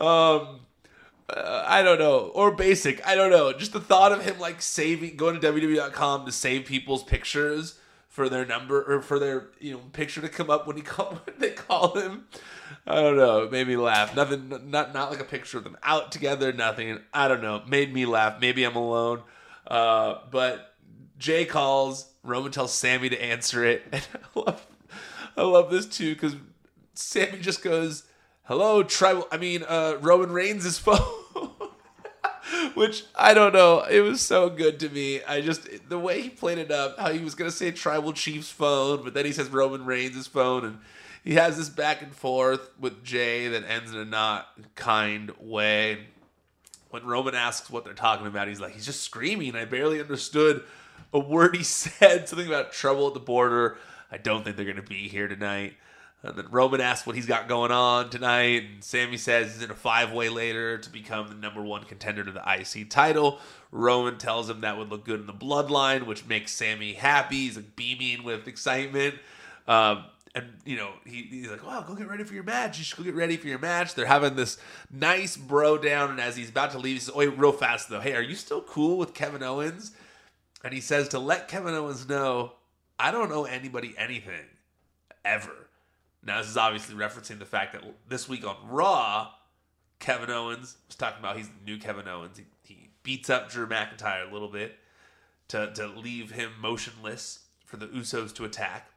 um 0.00 0.60
uh, 1.28 1.64
I 1.66 1.82
don't 1.82 1.98
know 1.98 2.30
or 2.34 2.52
basic. 2.52 3.06
I 3.06 3.14
don't 3.14 3.30
know. 3.30 3.52
Just 3.52 3.72
the 3.72 3.80
thought 3.80 4.12
of 4.12 4.24
him 4.24 4.38
like 4.38 4.62
saving 4.62 5.16
going 5.16 5.40
to 5.40 5.52
WWE.com 5.52 6.26
to 6.26 6.32
save 6.32 6.66
people's 6.66 7.02
pictures 7.02 7.78
for 8.08 8.28
their 8.28 8.46
number 8.46 8.82
or 8.82 9.02
for 9.02 9.18
their 9.18 9.48
you 9.58 9.72
know 9.72 9.80
picture 9.92 10.20
to 10.20 10.28
come 10.28 10.48
up 10.48 10.66
when 10.66 10.76
he 10.76 10.82
call 10.84 11.20
when 11.24 11.38
they 11.38 11.50
call 11.50 11.94
him. 11.94 12.26
I 12.86 12.96
don't 12.96 13.16
know. 13.16 13.44
It 13.44 13.52
made 13.52 13.66
me 13.66 13.76
laugh. 13.76 14.14
Nothing. 14.14 14.70
Not 14.70 14.94
not 14.94 15.10
like 15.10 15.20
a 15.20 15.24
picture 15.24 15.58
of 15.58 15.64
them 15.64 15.76
out 15.82 16.12
together. 16.12 16.52
Nothing. 16.52 17.00
I 17.12 17.28
don't 17.28 17.42
know. 17.42 17.62
Made 17.66 17.92
me 17.92 18.06
laugh. 18.06 18.40
Maybe 18.40 18.64
I'm 18.64 18.76
alone. 18.76 19.22
Uh, 19.66 20.18
but 20.30 20.74
Jey 21.18 21.44
calls 21.44 22.10
Roman 22.24 22.50
tells 22.50 22.72
Sami 22.72 23.10
to 23.10 23.22
answer 23.22 23.64
it, 23.64 23.84
and 23.92 24.06
I 24.14 24.40
love, 24.40 24.66
I 25.36 25.42
love 25.42 25.70
this 25.70 25.86
too 25.86 26.14
because 26.14 26.34
Sami 26.94 27.38
just 27.38 27.62
goes, 27.62 28.04
"Hello, 28.44 28.82
tribal." 28.82 29.28
I 29.30 29.36
mean, 29.36 29.62
uh, 29.68 29.98
Roman 30.00 30.32
Reigns' 30.32 30.78
phone, 30.78 30.98
which 32.74 33.04
I 33.14 33.34
don't 33.34 33.52
know. 33.52 33.82
It 33.82 34.00
was 34.00 34.20
so 34.22 34.48
good 34.48 34.80
to 34.80 34.88
me. 34.88 35.22
I 35.22 35.42
just 35.42 35.88
the 35.88 35.98
way 35.98 36.22
he 36.22 36.30
played 36.30 36.58
it 36.58 36.70
up, 36.70 36.98
how 36.98 37.12
he 37.12 37.22
was 37.22 37.34
gonna 37.34 37.50
say 37.50 37.70
tribal 37.70 38.14
chief's 38.14 38.50
phone, 38.50 39.04
but 39.04 39.14
then 39.14 39.26
he 39.26 39.32
says 39.32 39.50
Roman 39.50 39.84
Reigns' 39.84 40.26
phone, 40.26 40.64
and 40.64 40.78
he 41.22 41.34
has 41.34 41.58
this 41.58 41.68
back 41.68 42.00
and 42.00 42.14
forth 42.14 42.70
with 42.80 43.04
Jey 43.04 43.48
that 43.48 43.68
ends 43.68 43.92
in 43.92 43.98
a 43.98 44.04
not 44.04 44.48
kind 44.74 45.30
way. 45.38 46.06
When 46.90 47.04
Roman 47.04 47.34
asks 47.34 47.70
what 47.70 47.84
they're 47.84 47.92
talking 47.92 48.28
about, 48.28 48.46
he's 48.46 48.60
like, 48.60 48.72
he's 48.72 48.86
just 48.86 49.02
screaming. 49.02 49.56
I 49.56 49.64
barely 49.64 50.00
understood 50.00 50.62
a 51.14 51.18
word 51.18 51.56
he 51.56 51.62
said, 51.62 52.28
something 52.28 52.46
about 52.46 52.72
trouble 52.72 53.08
at 53.08 53.14
the 53.14 53.20
border. 53.20 53.78
I 54.10 54.18
don't 54.18 54.44
think 54.44 54.56
they're 54.56 54.66
going 54.66 54.76
to 54.76 54.82
be 54.82 55.08
here 55.08 55.28
tonight. 55.28 55.74
And 56.22 56.36
then 56.36 56.46
Roman 56.50 56.80
asks 56.80 57.06
what 57.06 57.16
he's 57.16 57.26
got 57.26 57.48
going 57.48 57.70
on 57.70 58.08
tonight, 58.08 58.64
and 58.64 58.82
Sami 58.82 59.18
says 59.18 59.52
he's 59.52 59.62
in 59.62 59.70
a 59.70 59.74
five 59.74 60.10
way 60.10 60.30
later 60.30 60.78
to 60.78 60.90
become 60.90 61.28
the 61.28 61.34
number 61.34 61.62
one 61.62 61.84
contender 61.84 62.24
to 62.24 62.32
the 62.32 62.40
IC 62.40 62.88
title. 62.88 63.38
Roman 63.70 64.16
tells 64.16 64.48
him 64.48 64.62
that 64.62 64.78
would 64.78 64.88
look 64.88 65.04
good 65.04 65.20
in 65.20 65.26
the 65.26 65.34
bloodline, 65.34 66.06
which 66.06 66.26
makes 66.26 66.52
Sami 66.52 66.94
happy. 66.94 67.36
He's 67.36 67.56
like 67.56 67.76
beaming 67.76 68.24
with 68.24 68.48
excitement. 68.48 69.16
Um, 69.68 70.04
and 70.34 70.46
you 70.64 70.76
know 70.76 70.90
he, 71.04 71.22
he's 71.22 71.50
like, 71.50 71.64
"Wow, 71.64 71.84
go 71.86 71.94
get 71.94 72.08
ready 72.08 72.24
for 72.24 72.34
your 72.34 72.42
match. 72.42 72.78
You 72.78 72.84
should 72.84 72.96
go 72.96 73.04
get 73.04 73.14
ready 73.14 73.36
for 73.36 73.46
your 73.46 73.58
match." 73.58 73.94
They're 73.94 74.06
having 74.06 74.34
this 74.34 74.56
nice 74.90 75.36
bro 75.36 75.76
down, 75.76 76.10
and 76.10 76.20
as 76.20 76.36
he's 76.36 76.48
about 76.48 76.72
to 76.72 76.78
leave, 76.78 76.94
he 76.94 77.00
says, 77.00 77.12
"Oh, 77.14 77.18
wait, 77.18 77.38
real 77.38 77.52
fast 77.52 77.90
though. 77.90 78.00
Hey, 78.00 78.14
are 78.14 78.22
you 78.22 78.34
still 78.34 78.62
cool 78.62 78.96
with 78.96 79.14
Kevin 79.14 79.42
Owens?" 79.42 79.92
And 80.64 80.72
he 80.72 80.80
says 80.80 81.08
to 81.08 81.18
let 81.18 81.46
Kevin 81.46 81.74
Owens 81.74 82.08
know, 82.08 82.52
I 82.98 83.10
don't 83.10 83.30
owe 83.30 83.44
anybody 83.44 83.94
anything 83.98 84.46
ever. 85.22 85.68
Now, 86.24 86.40
this 86.40 86.48
is 86.48 86.56
obviously 86.56 86.94
referencing 86.94 87.38
the 87.38 87.44
fact 87.44 87.74
that 87.74 87.82
this 88.08 88.30
week 88.30 88.46
on 88.46 88.56
Raw, 88.66 89.30
Kevin 89.98 90.30
Owens 90.30 90.78
was 90.88 90.96
talking 90.96 91.18
about 91.18 91.36
he's 91.36 91.48
the 91.48 91.64
new 91.66 91.78
Kevin 91.78 92.08
Owens. 92.08 92.38
He, 92.38 92.44
he 92.62 92.88
beats 93.02 93.28
up 93.28 93.50
Drew 93.50 93.66
McIntyre 93.66 94.28
a 94.28 94.32
little 94.32 94.48
bit 94.48 94.78
to, 95.48 95.70
to 95.74 95.86
leave 95.86 96.30
him 96.30 96.52
motionless 96.58 97.40
for 97.66 97.76
the 97.76 97.86
Usos 97.88 98.34
to 98.36 98.46
attack. 98.46 98.88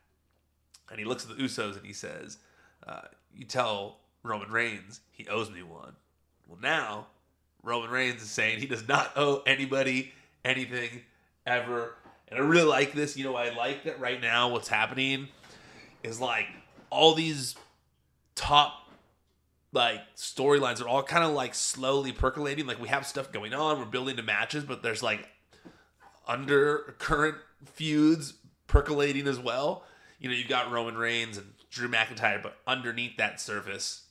And 0.90 1.00
he 1.00 1.06
looks 1.06 1.30
at 1.30 1.36
the 1.36 1.44
Usos 1.44 1.76
and 1.76 1.86
he 1.86 1.92
says, 1.92 2.38
uh, 2.88 3.02
You 3.36 3.44
tell 3.44 3.98
Roman 4.24 4.50
Reigns 4.50 5.02
he 5.12 5.28
owes 5.28 5.52
me 5.52 5.64
one. 5.64 5.98
Well, 6.48 6.60
now 6.62 7.08
Roman 7.62 7.90
Reigns 7.90 8.22
is 8.22 8.30
saying 8.30 8.60
he 8.60 8.68
does 8.68 8.88
not 8.88 9.12
owe 9.18 9.44
anybody 9.46 10.14
anything 10.46 11.02
ever. 11.48 11.96
And 12.28 12.40
I 12.40 12.44
really 12.44 12.68
like 12.68 12.94
this. 12.94 13.18
You 13.18 13.24
know, 13.24 13.36
I 13.36 13.56
like 13.56 13.86
that 13.86 14.00
right 14.00 14.22
now 14.22 14.50
what's 14.50 14.68
happening 14.68 15.30
is 16.04 16.20
like 16.20 16.46
all 16.90 17.16
these 17.16 17.56
top 18.36 18.84
like 19.74 20.02
storylines 20.16 20.82
are 20.82 20.88
all 20.88 21.04
kind 21.04 21.24
of 21.24 21.32
like 21.32 21.56
slowly 21.56 22.12
percolating. 22.12 22.68
Like 22.68 22.82
we 22.82 22.90
have 22.90 23.08
stuff 23.08 23.32
going 23.32 23.54
on, 23.54 23.80
we're 23.80 23.86
building 23.86 24.18
to 24.18 24.24
matches, 24.24 24.64
but 24.64 24.84
there's 24.84 25.02
like 25.02 25.28
undercurrent 26.28 27.38
feuds 27.66 28.34
percolating 28.68 29.28
as 29.28 29.40
well. 29.40 29.84
You 30.20 30.30
know, 30.30 30.36
you've 30.36 30.50
got 30.50 30.72
Roman 30.72 30.98
Reigns 30.98 31.38
and 31.38 31.54
Drew 31.70 31.88
McIntyre, 31.88 32.42
but 32.42 32.58
underneath 32.66 33.18
that 33.18 33.40
surface, 33.40 34.04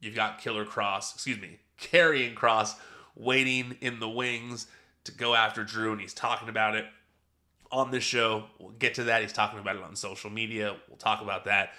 you've 0.00 0.14
got 0.14 0.40
Killer 0.40 0.64
Cross, 0.64 1.14
excuse 1.14 1.40
me, 1.40 1.58
Karrion 1.80 2.34
Kross 2.34 2.74
waiting 3.14 3.76
in 3.80 4.00
the 4.00 4.08
wings 4.08 4.66
to 5.04 5.12
go 5.12 5.34
after 5.34 5.64
Drew, 5.64 5.92
and 5.92 6.00
he's 6.00 6.14
talking 6.14 6.48
about 6.48 6.74
it 6.74 6.86
on 7.70 7.90
this 7.90 8.04
show. 8.04 8.44
We'll 8.58 8.70
get 8.70 8.94
to 8.94 9.04
that. 9.04 9.22
He's 9.22 9.32
talking 9.32 9.58
about 9.58 9.76
it 9.76 9.82
on 9.82 9.96
social 9.96 10.30
media. 10.30 10.76
We'll 10.88 10.98
talk 10.98 11.22
about 11.22 11.44
that. 11.46 11.70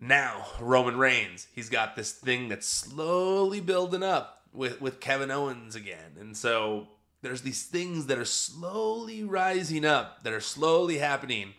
Now, 0.00 0.46
Roman 0.60 0.96
Reigns, 0.96 1.46
he's 1.54 1.68
got 1.68 1.94
this 1.94 2.12
thing 2.12 2.48
that's 2.48 2.66
slowly 2.66 3.60
building 3.60 4.02
up 4.02 4.42
with, 4.52 4.80
with 4.80 5.00
Kevin 5.00 5.30
Owens 5.30 5.76
again. 5.76 6.16
And 6.18 6.36
so 6.36 6.88
there's 7.22 7.42
these 7.42 7.64
things 7.64 8.06
that 8.06 8.18
are 8.18 8.24
slowly 8.24 9.22
rising 9.22 9.84
up, 9.84 10.24
that 10.24 10.32
are 10.32 10.40
slowly 10.40 10.98
happening 10.98 11.54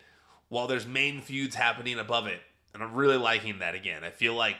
while 0.50 0.68
there's 0.68 0.86
main 0.86 1.22
feuds 1.22 1.56
happening 1.56 1.98
above 1.98 2.28
it. 2.28 2.42
And 2.74 2.84
I'm 2.84 2.94
really 2.94 3.18
liking 3.18 3.60
that 3.60 3.74
again. 3.74 4.04
I 4.04 4.10
feel 4.10 4.34
like 4.34 4.58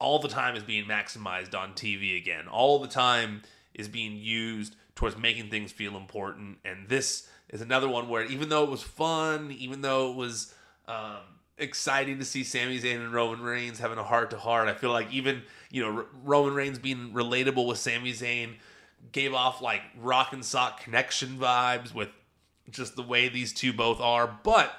all 0.00 0.18
the 0.18 0.28
time 0.28 0.56
is 0.56 0.62
being 0.62 0.84
maximized 0.84 1.54
on 1.54 1.74
TV 1.74 2.16
again. 2.16 2.48
All 2.48 2.78
the 2.78 2.88
time 2.88 3.42
is 3.78 3.88
being 3.88 4.16
used 4.16 4.76
towards 4.96 5.16
making 5.16 5.48
things 5.48 5.72
feel 5.72 5.96
important. 5.96 6.58
And 6.64 6.88
this 6.88 7.28
is 7.48 7.62
another 7.62 7.88
one 7.88 8.08
where 8.08 8.24
even 8.24 8.48
though 8.48 8.64
it 8.64 8.70
was 8.70 8.82
fun, 8.82 9.54
even 9.56 9.80
though 9.80 10.10
it 10.10 10.16
was 10.16 10.52
um, 10.88 11.20
exciting 11.56 12.18
to 12.18 12.24
see 12.24 12.42
Sami 12.42 12.80
Zayn 12.80 12.96
and 12.96 13.12
Roman 13.12 13.40
Reigns 13.40 13.78
having 13.78 13.96
a 13.96 14.02
heart 14.02 14.30
to 14.30 14.38
heart, 14.38 14.68
I 14.68 14.74
feel 14.74 14.90
like 14.90 15.10
even 15.12 15.42
you 15.70 15.82
know 15.82 16.04
Roman 16.24 16.52
Reigns 16.52 16.78
being 16.78 17.12
relatable 17.12 17.66
with 17.66 17.78
Sami 17.78 18.12
Zayn 18.12 18.56
gave 19.12 19.32
off 19.32 19.62
like 19.62 19.82
rock 19.96 20.32
and 20.32 20.44
sock 20.44 20.82
connection 20.82 21.38
vibes 21.38 21.94
with 21.94 22.08
just 22.68 22.96
the 22.96 23.02
way 23.02 23.28
these 23.28 23.52
two 23.52 23.72
both 23.72 24.00
are. 24.00 24.38
But 24.42 24.74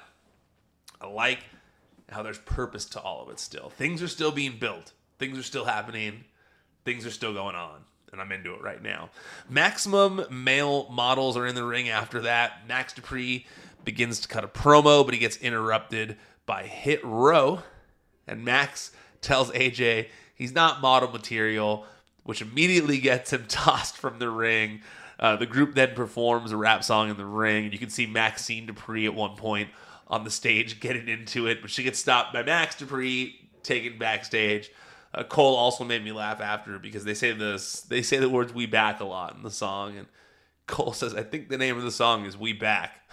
I 1.00 1.06
like 1.06 1.38
how 2.10 2.22
there's 2.22 2.38
purpose 2.38 2.84
to 2.84 3.00
all 3.00 3.22
of 3.22 3.30
it 3.30 3.40
still. 3.40 3.70
Things 3.70 4.02
are 4.02 4.08
still 4.08 4.30
being 4.30 4.58
built. 4.58 4.92
Things 5.18 5.38
are 5.38 5.42
still 5.42 5.64
happening. 5.64 6.24
Things 6.84 7.06
are 7.06 7.10
still 7.10 7.32
going 7.32 7.56
on 7.56 7.84
and 8.12 8.20
I'm 8.20 8.32
into 8.32 8.54
it 8.54 8.62
right 8.62 8.82
now. 8.82 9.10
Maximum 9.48 10.24
male 10.30 10.88
models 10.90 11.36
are 11.36 11.46
in 11.46 11.54
the 11.54 11.64
ring 11.64 11.88
after 11.88 12.20
that. 12.22 12.66
Max 12.66 12.92
Dupri 12.92 13.44
begins 13.84 14.20
to 14.20 14.28
cut 14.28 14.44
a 14.44 14.48
promo, 14.48 15.04
but 15.04 15.14
he 15.14 15.20
gets 15.20 15.36
interrupted 15.36 16.16
by 16.46 16.64
Hit 16.64 17.04
Row, 17.04 17.62
and 18.26 18.44
Max 18.44 18.92
tells 19.20 19.50
AJ 19.52 20.08
he's 20.34 20.52
not 20.52 20.80
model 20.80 21.10
material, 21.10 21.86
which 22.24 22.42
immediately 22.42 22.98
gets 22.98 23.32
him 23.32 23.44
tossed 23.48 23.96
from 23.96 24.18
the 24.18 24.30
ring. 24.30 24.80
Uh, 25.18 25.36
the 25.36 25.46
group 25.46 25.74
then 25.74 25.94
performs 25.94 26.50
a 26.50 26.56
rap 26.56 26.82
song 26.82 27.10
in 27.10 27.16
the 27.16 27.26
ring, 27.26 27.64
and 27.64 27.72
you 27.72 27.78
can 27.78 27.90
see 27.90 28.06
Maxxine 28.06 28.66
Dupri 28.66 29.04
at 29.04 29.14
one 29.14 29.36
point 29.36 29.68
on 30.08 30.24
the 30.24 30.30
stage 30.30 30.80
getting 30.80 31.08
into 31.08 31.46
it, 31.46 31.60
but 31.60 31.70
she 31.70 31.82
gets 31.82 31.98
stopped 31.98 32.32
by 32.32 32.42
Max 32.42 32.76
Dupri, 32.76 33.34
taken 33.62 33.98
backstage. 33.98 34.70
Uh, 35.12 35.24
Cole 35.24 35.56
also 35.56 35.84
made 35.84 36.04
me 36.04 36.12
laugh 36.12 36.40
after 36.40 36.78
because 36.78 37.04
they 37.04 37.14
say 37.14 37.32
this 37.32 37.80
they 37.82 38.02
say 38.02 38.18
the 38.18 38.28
words 38.28 38.52
"we 38.52 38.66
back" 38.66 39.00
a 39.00 39.04
lot 39.04 39.34
in 39.34 39.42
the 39.42 39.50
song, 39.50 39.96
and 39.96 40.06
Cole 40.66 40.92
says, 40.92 41.14
"I 41.14 41.22
think 41.22 41.48
the 41.48 41.58
name 41.58 41.76
of 41.76 41.82
the 41.82 41.90
song 41.90 42.26
is 42.26 42.36
We 42.36 42.52
Back," 42.52 43.10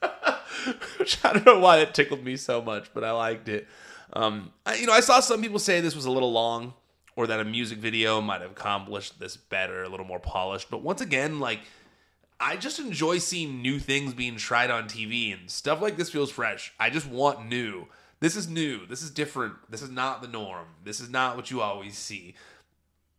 which 0.98 1.22
I 1.24 1.34
don't 1.34 1.44
know 1.44 1.58
why 1.58 1.78
it 1.78 1.94
tickled 1.94 2.24
me 2.24 2.36
so 2.36 2.62
much, 2.62 2.92
but 2.94 3.04
I 3.04 3.10
liked 3.10 3.48
it. 3.48 3.68
Um, 4.12 4.52
I, 4.64 4.76
you 4.76 4.86
know, 4.86 4.92
I 4.92 5.00
saw 5.00 5.20
some 5.20 5.42
people 5.42 5.58
say 5.58 5.80
this 5.80 5.94
was 5.94 6.06
a 6.06 6.10
little 6.10 6.32
long, 6.32 6.72
or 7.16 7.26
that 7.26 7.38
a 7.38 7.44
music 7.44 7.78
video 7.78 8.20
might 8.22 8.40
have 8.40 8.52
accomplished 8.52 9.20
this 9.20 9.36
better, 9.36 9.82
a 9.82 9.88
little 9.88 10.06
more 10.06 10.20
polished. 10.20 10.70
But 10.70 10.82
once 10.82 11.02
again, 11.02 11.38
like 11.38 11.60
I 12.40 12.56
just 12.56 12.78
enjoy 12.78 13.18
seeing 13.18 13.60
new 13.60 13.78
things 13.78 14.14
being 14.14 14.36
tried 14.36 14.70
on 14.70 14.84
TV, 14.84 15.38
and 15.38 15.50
stuff 15.50 15.82
like 15.82 15.98
this 15.98 16.08
feels 16.08 16.30
fresh. 16.30 16.72
I 16.80 16.88
just 16.88 17.06
want 17.06 17.46
new. 17.46 17.88
This 18.20 18.36
is 18.36 18.48
new. 18.48 18.86
This 18.86 19.02
is 19.02 19.10
different. 19.10 19.54
This 19.70 19.82
is 19.82 19.90
not 19.90 20.22
the 20.22 20.28
norm. 20.28 20.66
This 20.84 21.00
is 21.00 21.10
not 21.10 21.36
what 21.36 21.50
you 21.50 21.60
always 21.60 21.98
see. 21.98 22.34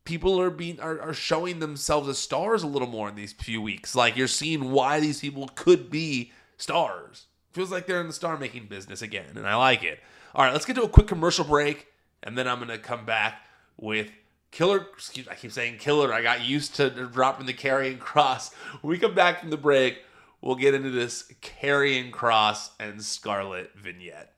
People 0.06 0.40
are 0.40 0.50
being 0.50 0.80
are, 0.80 1.00
are 1.00 1.14
showing 1.14 1.60
themselves 1.60 2.08
as 2.08 2.18
stars 2.18 2.64
a 2.64 2.68
little 2.68 2.88
more 2.88 3.10
in 3.10 3.16
these 3.16 3.34
few 3.34 3.62
weeks. 3.62 3.96
Like 3.96 4.18
you're 4.18 4.28
seeing 4.28 4.72
why 4.72 5.00
these 5.00 5.20
people 5.20 5.50
could 5.56 5.92
be 5.92 6.32
stars. 6.58 7.28
Feels 7.52 7.72
like 7.72 7.86
they're 7.86 8.02
in 8.02 8.08
the 8.08 8.14
star 8.14 8.38
making 8.38 8.68
business 8.68 9.02
again, 9.02 9.36
and 9.36 9.48
I 9.48 9.56
like 9.56 9.84
it. 9.84 10.00
All 10.34 10.44
right, 10.44 10.54
let's 10.54 10.66
get 10.66 10.76
to 10.76 10.84
a 10.84 10.90
quick 10.90 11.08
commercial 11.08 11.46
break, 11.46 11.88
and 12.24 12.38
then 12.38 12.48
I'm 12.48 12.60
gonna 12.60 12.78
come 12.78 13.06
back 13.06 13.46
with 13.78 14.10
Killer. 14.52 14.88
Excuse, 14.94 15.28
I 15.28 15.36
keep 15.36 15.52
saying 15.52 15.78
Killer. 15.78 16.14
I 16.14 16.22
got 16.22 16.44
used 16.44 16.76
to 16.76 16.90
dropping 16.90 17.46
the 17.46 17.54
Karrion 17.54 18.00
Kross. 18.00 18.54
When 18.82 18.92
we 18.92 18.98
come 18.98 19.16
back 19.16 19.42
from 19.42 19.50
the 19.50 19.58
break, 19.58 20.04
we'll 20.42 20.56
get 20.56 20.74
into 20.74 20.90
this 20.90 21.32
Karrion 21.42 22.12
Kross 22.12 22.70
and 22.80 23.04
Scarlett 23.04 23.72
vignette. 23.76 24.37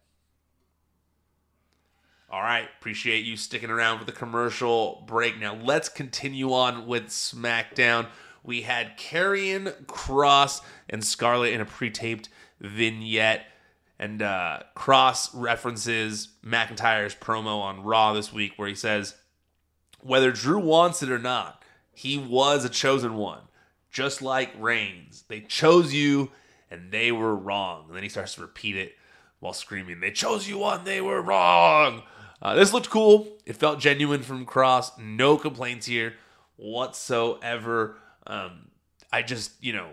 All 2.31 2.43
right, 2.43 2.67
appreciate 2.79 3.25
you 3.25 3.35
sticking 3.35 3.71
around 3.71 3.97
for 3.97 4.05
the 4.05 4.11
commercial 4.11 5.03
break. 5.07 5.39
Now 5.39 5.55
let's 5.55 5.89
continue 5.89 6.53
on 6.53 6.85
with 6.85 7.07
SmackDown. 7.07 8.05
We 8.43 8.61
had 8.61 8.99
Karrion 8.99 9.73
Kross 9.85 10.61
and 10.87 11.03
Scarlett 11.03 11.53
in 11.53 11.61
a 11.61 11.65
pre-taped 11.65 12.29
vignette, 12.61 13.47
and 13.97 14.21
uh, 14.21 14.59
Kross 14.75 15.31
references 15.33 16.29
McIntyre's 16.45 17.15
promo 17.15 17.61
on 17.61 17.81
Raw 17.81 18.13
this 18.13 18.31
week, 18.31 18.53
where 18.57 18.67
he 18.67 18.75
says, 18.75 19.15
"Whether 19.99 20.31
Drew 20.31 20.59
wants 20.59 21.01
it 21.01 21.09
or 21.09 21.17
not, 21.17 21.63
he 21.91 22.19
was 22.19 22.63
a 22.63 22.69
chosen 22.69 23.15
one, 23.15 23.41
just 23.89 24.21
like 24.21 24.51
Reigns. 24.59 25.23
They 25.29 25.41
chose 25.41 25.95
you, 25.95 26.29
and 26.69 26.91
they 26.91 27.11
were 27.11 27.35
wrong." 27.35 27.85
And 27.87 27.95
then 27.95 28.03
he 28.03 28.09
starts 28.09 28.35
to 28.35 28.41
repeat 28.41 28.77
it 28.77 28.95
while 29.39 29.53
screaming, 29.53 29.99
"They 29.99 30.11
chose 30.11 30.47
you 30.47 30.59
one, 30.59 30.83
they 30.83 31.01
were 31.01 31.23
wrong." 31.23 32.03
Uh, 32.41 32.55
this 32.55 32.73
looked 32.73 32.89
cool. 32.89 33.27
It 33.45 33.55
felt 33.55 33.79
genuine 33.79 34.23
from 34.23 34.45
Kross. 34.45 34.97
No 34.97 35.37
complaints 35.37 35.85
here 35.85 36.13
whatsoever. 36.55 37.97
Um, 38.27 38.69
I 39.11 39.21
just, 39.21 39.51
you 39.61 39.73
know, 39.73 39.89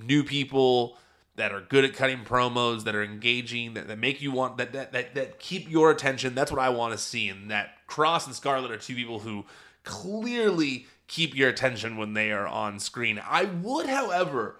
new 0.00 0.24
people 0.24 0.96
that 1.36 1.52
are 1.52 1.60
good 1.60 1.84
at 1.84 1.94
cutting 1.94 2.24
promos, 2.24 2.84
that 2.84 2.96
are 2.96 3.02
engaging, 3.02 3.74
that, 3.74 3.86
that 3.86 3.98
make 3.98 4.20
you 4.20 4.32
want 4.32 4.58
that, 4.58 4.72
that 4.72 4.92
that 4.92 5.14
that 5.14 5.38
keep 5.38 5.70
your 5.70 5.90
attention. 5.90 6.34
That's 6.34 6.50
what 6.50 6.60
I 6.60 6.70
want 6.70 6.92
to 6.92 6.98
see. 6.98 7.28
And 7.28 7.50
that 7.50 7.86
Kross 7.88 8.26
and 8.26 8.34
Scarlett 8.34 8.70
are 8.70 8.76
two 8.76 8.94
people 8.94 9.20
who 9.20 9.44
clearly 9.84 10.86
keep 11.06 11.36
your 11.36 11.48
attention 11.48 11.96
when 11.96 12.14
they 12.14 12.32
are 12.32 12.46
on 12.46 12.78
screen. 12.78 13.20
I 13.24 13.44
would, 13.44 13.86
however, 13.86 14.56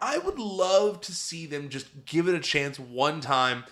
I 0.00 0.18
would 0.18 0.38
love 0.38 1.00
to 1.02 1.12
see 1.12 1.46
them 1.46 1.68
just 1.68 2.06
give 2.06 2.28
it 2.28 2.34
a 2.34 2.40
chance 2.40 2.78
one 2.78 3.20
time. 3.20 3.64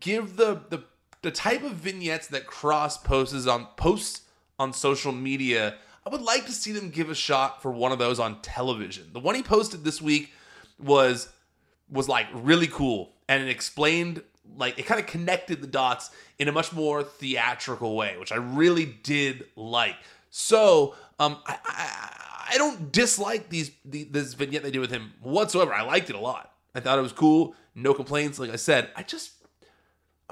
Give 0.00 0.36
the 0.36 0.62
the 0.70 0.84
the 1.22 1.30
type 1.30 1.62
of 1.62 1.72
vignettes 1.72 2.26
that 2.28 2.46
Kross 2.46 3.02
posts 3.02 3.46
on 3.46 3.66
posts 3.76 4.22
on 4.58 4.72
social 4.72 5.12
media, 5.12 5.76
I 6.04 6.10
would 6.10 6.22
like 6.22 6.46
to 6.46 6.52
see 6.52 6.72
them 6.72 6.90
give 6.90 7.10
a 7.10 7.14
shot 7.14 7.62
for 7.62 7.70
one 7.70 7.92
of 7.92 7.98
those 7.98 8.20
on 8.20 8.40
television. 8.42 9.10
The 9.12 9.20
one 9.20 9.34
he 9.34 9.42
posted 9.42 9.84
this 9.84 10.02
week 10.02 10.32
was 10.78 11.28
was 11.88 12.08
like 12.08 12.26
really 12.32 12.66
cool 12.66 13.12
and 13.28 13.42
it 13.42 13.48
explained 13.48 14.22
like 14.56 14.78
it 14.78 14.86
kind 14.86 15.00
of 15.00 15.06
connected 15.06 15.62
the 15.62 15.66
dots 15.66 16.10
in 16.38 16.48
a 16.48 16.52
much 16.52 16.72
more 16.72 17.02
theatrical 17.02 17.96
way, 17.96 18.16
which 18.18 18.32
I 18.32 18.36
really 18.36 18.86
did 18.86 19.46
like. 19.56 19.96
So, 20.30 20.94
um, 21.18 21.38
I, 21.46 21.58
I, 21.64 22.54
I 22.54 22.58
don't 22.58 22.90
dislike 22.90 23.48
these 23.48 23.70
the, 23.84 24.04
this 24.04 24.34
vignette 24.34 24.62
they 24.62 24.70
did 24.70 24.80
with 24.80 24.90
him 24.90 25.12
whatsoever. 25.20 25.72
I 25.72 25.82
liked 25.82 26.10
it 26.10 26.16
a 26.16 26.20
lot. 26.20 26.52
I 26.74 26.80
thought 26.80 26.98
it 26.98 27.02
was 27.02 27.12
cool. 27.12 27.54
No 27.74 27.94
complaints. 27.94 28.38
Like 28.38 28.50
I 28.50 28.56
said, 28.56 28.90
I 28.96 29.02
just 29.02 29.32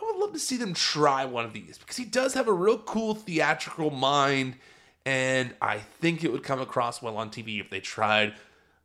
I 0.00 0.04
would 0.04 0.20
love 0.20 0.32
to 0.32 0.38
see 0.38 0.56
them 0.56 0.74
try 0.74 1.24
one 1.24 1.44
of 1.44 1.52
these 1.52 1.78
because 1.78 1.96
he 1.96 2.04
does 2.04 2.34
have 2.34 2.48
a 2.48 2.52
real 2.52 2.78
cool 2.78 3.14
theatrical 3.14 3.90
mind, 3.90 4.56
and 5.04 5.54
I 5.60 5.78
think 5.78 6.24
it 6.24 6.32
would 6.32 6.42
come 6.42 6.60
across 6.60 7.02
well 7.02 7.16
on 7.16 7.30
TV 7.30 7.60
if 7.60 7.70
they 7.70 7.80
tried 7.80 8.34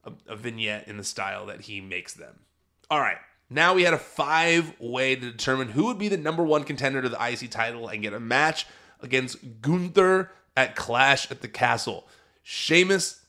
a, 0.04 0.12
a 0.28 0.36
vignette 0.36 0.88
in 0.88 0.98
the 0.98 1.04
style 1.04 1.46
that 1.48 1.62
he 1.62 1.82
makes 1.82 2.14
them. 2.14 2.40
All 2.90 3.00
right, 3.00 3.18
now 3.50 3.74
we 3.74 3.84
had 3.84 3.94
a 3.94 4.00
five 4.00 4.74
way 4.80 5.16
to 5.16 5.32
determine 5.32 5.70
who 5.70 5.86
would 5.86 5.98
be 5.98 6.08
the 6.08 6.18
number 6.18 6.44
one 6.44 6.64
contender 6.64 7.02
to 7.02 7.10
the 7.10 7.24
IC 7.24 7.52
title 7.52 7.88
and 7.88 8.02
get 8.02 8.14
a 8.14 8.20
match 8.20 8.66
against 9.02 9.62
Gunther 9.62 10.32
at 10.58 10.76
Clash 10.76 11.30
at 11.32 11.42
the 11.42 11.48
Castle. 11.48 12.08
Sheamus 12.44 13.22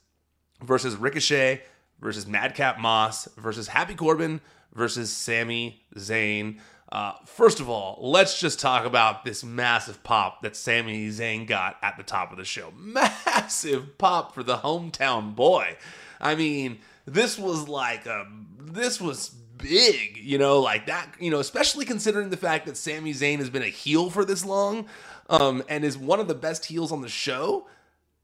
versus 0.62 0.96
Ricochet 0.96 1.62
versus 2.00 2.26
Madcap 2.26 2.78
Moss 2.78 3.28
versus 3.36 3.68
Happy 3.68 3.94
Corbin 3.94 4.40
versus 4.74 5.10
Sami 5.12 5.82
Zayn. 5.96 6.58
Uh, 6.90 7.12
first 7.24 7.58
of 7.58 7.68
all, 7.68 7.98
let's 8.00 8.38
just 8.38 8.60
talk 8.60 8.86
about 8.86 9.24
this 9.24 9.42
massive 9.42 10.02
pop 10.04 10.42
that 10.42 10.54
Sami 10.54 11.08
Zayn 11.08 11.46
got 11.46 11.76
at 11.82 11.96
the 11.96 12.04
top 12.04 12.30
of 12.30 12.38
the 12.38 12.44
show. 12.44 12.72
Massive 12.76 13.98
pop 13.98 14.34
for 14.34 14.42
the 14.42 14.58
hometown 14.58 15.34
boy. 15.34 15.76
I 16.20 16.36
mean, 16.36 16.78
this 17.04 17.38
was 17.38 17.68
like 17.68 18.06
a 18.06 18.26
this 18.60 19.00
was 19.00 19.30
big, 19.58 20.16
you 20.16 20.38
know, 20.38 20.60
like 20.60 20.86
that, 20.86 21.08
you 21.18 21.30
know, 21.30 21.40
especially 21.40 21.84
considering 21.84 22.30
the 22.30 22.36
fact 22.36 22.66
that 22.66 22.76
Sami 22.76 23.12
Zayn 23.12 23.38
has 23.38 23.50
been 23.50 23.62
a 23.62 23.68
heel 23.68 24.10
for 24.10 24.24
this 24.24 24.44
long 24.44 24.86
um, 25.28 25.64
and 25.68 25.84
is 25.84 25.96
one 25.96 26.20
of 26.20 26.28
the 26.28 26.34
best 26.34 26.66
heels 26.66 26.92
on 26.92 27.00
the 27.00 27.08
show. 27.08 27.66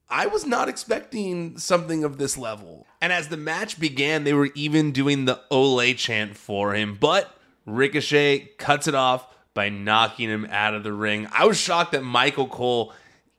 I 0.08 0.26
was 0.26 0.44
not 0.44 0.68
expecting 0.68 1.58
something 1.58 2.04
of 2.04 2.18
this 2.18 2.36
level. 2.36 2.86
And 3.00 3.12
as 3.12 3.28
the 3.28 3.36
match 3.38 3.80
began, 3.80 4.24
they 4.24 4.34
were 4.34 4.50
even 4.54 4.92
doing 4.92 5.24
the 5.24 5.40
Ole 5.50 5.94
chant 5.94 6.36
for 6.36 6.74
him, 6.74 6.98
but 7.00 7.34
Ricochet 7.66 8.50
cuts 8.58 8.88
it 8.88 8.94
off 8.94 9.26
by 9.54 9.68
knocking 9.68 10.28
him 10.28 10.46
out 10.50 10.74
of 10.74 10.82
the 10.82 10.92
ring. 10.92 11.28
I 11.32 11.46
was 11.46 11.58
shocked 11.58 11.92
that 11.92 12.02
Michael 12.02 12.48
Cole 12.48 12.92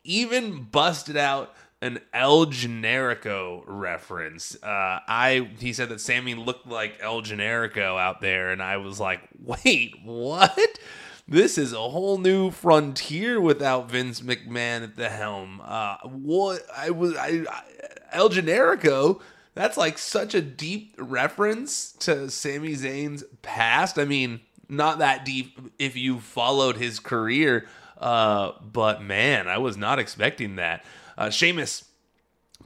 even 0.04 0.64
busted 0.64 1.18
out 1.18 1.54
an 1.82 2.00
El 2.14 2.46
Generico 2.46 3.64
reference. 3.68 4.56
Uh, 4.64 5.00
I 5.08 5.50
he 5.60 5.74
said 5.74 5.90
that 5.90 6.00
Sami 6.00 6.34
looked 6.34 6.66
like 6.66 6.98
El 7.02 7.22
Generico 7.22 8.00
out 8.00 8.22
there, 8.22 8.52
and 8.52 8.64
I 8.64 8.78
was 8.78 9.00
like, 9.00 9.22
wait, 9.40 9.96
what? 10.04 10.80
This 11.28 11.58
is 11.58 11.74
a 11.74 11.78
whole 11.78 12.18
new 12.18 12.52
frontier 12.52 13.40
without 13.40 13.90
Vince 13.90 14.22
McMahon 14.22 14.84
at 14.84 14.96
the 14.96 15.10
helm. 15.10 15.62
Uh, 15.64 15.98
what 16.04 16.62
I 16.76 16.92
was 16.92 17.16
I, 17.18 17.46
I 17.50 17.64
El 18.12 18.30
Generico. 18.30 19.22
That's 19.56 19.78
like 19.78 19.98
such 19.98 20.34
a 20.34 20.42
deep 20.42 20.96
reference 20.98 21.92
to 22.00 22.30
Sami 22.30 22.74
Zayn's 22.74 23.24
past. 23.42 24.00
I 24.00 24.06
mean, 24.06 24.42
not 24.68 25.00
that 25.00 25.26
deep 25.26 25.60
if 25.78 25.96
you 25.96 26.20
followed 26.20 26.78
his 26.78 27.00
career, 27.00 27.68
uh, 27.98 28.54
but 28.62 29.02
man, 29.04 29.48
I 29.48 29.60
was 29.60 29.78
not 29.78 30.00
expecting 30.00 30.56
that. 30.56 30.84
Uh, 31.18 31.30
Sheamus 31.30 31.86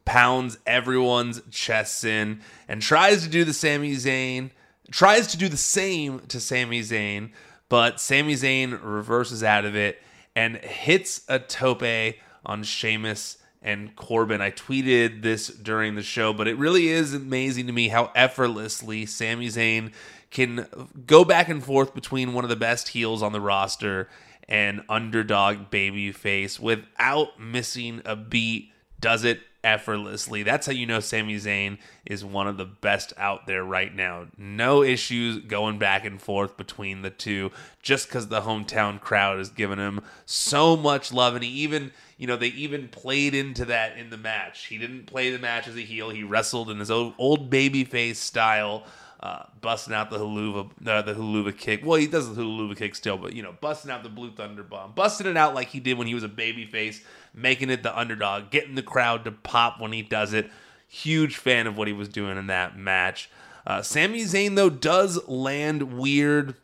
pounds 0.06 0.58
everyone's 0.65 1.41
chests 1.51 2.06
in 2.06 2.39
and 2.70 2.82
tries 2.82 3.24
to 3.24 3.29
do 3.29 3.44
the 3.44 3.53
Sami 3.53 3.94
Zayn, 3.96 4.51
tries 4.89 5.27
to 5.27 5.38
do 5.38 5.50
the 5.50 5.58
same 5.58 6.20
to 6.27 6.39
Sami 6.39 6.79
Zayn, 6.79 7.32
but 7.67 8.00
Sami 8.00 8.36
Zayn 8.36 8.79
reverses 8.82 9.44
out 9.44 9.65
of 9.65 9.75
it 9.75 10.01
and 10.34 10.56
hits 10.58 11.24
a 11.27 11.39
tope 11.39 12.15
on 12.46 12.63
Sheamus 12.63 13.38
and 13.67 13.93
Corbin. 13.97 14.39
I 14.39 14.51
tweeted 14.51 15.24
this 15.24 15.50
during 15.50 15.95
the 15.95 16.01
show, 16.01 16.31
but 16.31 16.47
it 16.47 16.57
really 16.57 16.88
is 16.88 17.13
amazing 17.13 17.67
to 17.67 17.74
me 17.74 17.89
how 17.89 18.12
effortlessly 18.15 19.05
Sami 19.05 19.50
Zayn 19.50 19.91
can 20.31 20.67
go 21.05 21.25
back 21.25 21.50
and 21.50 21.62
forth 21.62 21.93
between 21.93 22.31
one 22.31 22.45
of 22.45 22.50
the 22.50 22.55
best 22.55 22.88
heels 22.88 23.21
on 23.21 23.33
the 23.33 23.41
roster 23.41 24.07
and 24.47 24.83
underdog 24.88 25.69
baby 25.69 26.13
face 26.13 26.57
without 26.62 27.41
missing 27.41 28.01
a 28.05 28.15
beat. 28.15 28.71
Does 29.01 29.25
it 29.25 29.41
effortlessly. 29.63 30.43
That's 30.43 30.65
how 30.65 30.71
you 30.71 30.85
know 30.85 30.99
Sami 30.99 31.35
Zayn 31.35 31.77
is 32.05 32.23
one 32.23 32.47
of 32.47 32.57
the 32.57 32.65
best 32.65 33.13
out 33.17 33.47
there 33.47 33.63
right 33.63 33.93
now. 33.93 34.27
No 34.37 34.83
issues 34.83 35.39
going 35.39 35.77
back 35.77 36.05
and 36.05 36.21
forth 36.21 36.57
between 36.57 37.01
the 37.01 37.09
two 37.09 37.51
just 37.81 38.07
because 38.07 38.27
the 38.27 38.41
hometown 38.41 38.99
crowd 38.99 39.37
has 39.37 39.49
given 39.49 39.79
him 39.79 40.01
so 40.25 40.77
much 40.77 41.11
love. 41.11 41.35
And 41.35 41.43
he 41.43 41.49
even, 41.49 41.91
you 42.17 42.27
know, 42.27 42.37
they 42.37 42.47
even 42.47 42.87
played 42.87 43.33
into 43.33 43.65
that 43.65 43.97
in 43.97 44.09
the 44.09 44.17
match. 44.17 44.65
He 44.65 44.77
didn't 44.77 45.05
play 45.05 45.31
the 45.31 45.39
match 45.39 45.67
as 45.67 45.75
a 45.75 45.81
heel, 45.81 46.09
he 46.09 46.23
wrestled 46.23 46.69
in 46.69 46.79
his 46.79 46.91
old, 46.91 47.13
old 47.17 47.49
baby 47.49 47.83
face 47.83 48.19
style 48.19 48.85
uh, 49.19 49.43
busting 49.62 49.93
out 49.93 50.09
the 50.09 50.19
Helluva, 50.19 50.69
uh, 50.86 51.01
the 51.01 51.13
Helluva 51.13 51.57
kick. 51.57 51.83
Well, 51.83 52.00
he 52.00 52.07
does 52.07 52.33
the 52.33 52.41
Helluva 52.41 52.77
kick 52.77 52.95
still, 52.95 53.17
but 53.17 53.33
you 53.33 53.41
know, 53.41 53.55
busting 53.62 53.89
out 53.89 54.03
the 54.03 54.09
Blue 54.09 54.31
Thunder 54.31 54.63
Bomb, 54.63 54.93
busting 54.93 55.27
it 55.27 55.36
out 55.36 55.55
like 55.55 55.69
he 55.69 55.79
did 55.79 55.97
when 55.97 56.07
he 56.07 56.13
was 56.13 56.24
a 56.24 56.29
baby 56.29 56.65
face, 56.65 57.01
making 57.33 57.69
it 57.69 57.82
the 57.82 57.97
underdog, 57.97 58.51
getting 58.51 58.75
the 58.75 58.84
crowd 58.84 59.23
to 59.23 59.32
pop 59.32 59.80
when 59.80 59.91
he 59.91 60.03
does 60.03 60.34
it. 60.34 60.51
Huge 60.88 61.36
fan 61.36 61.67
of 61.67 61.77
what 61.77 61.88
he 61.88 61.93
was 61.93 62.08
doing 62.08 62.38
in 62.38 62.47
that 62.47 62.77
match. 62.77 63.30
Uh, 63.65 63.82
Sami 63.82 64.23
Zayn 64.23 64.56
though 64.56 64.69
does 64.69 65.27
land 65.27 65.97
weird 65.97 66.56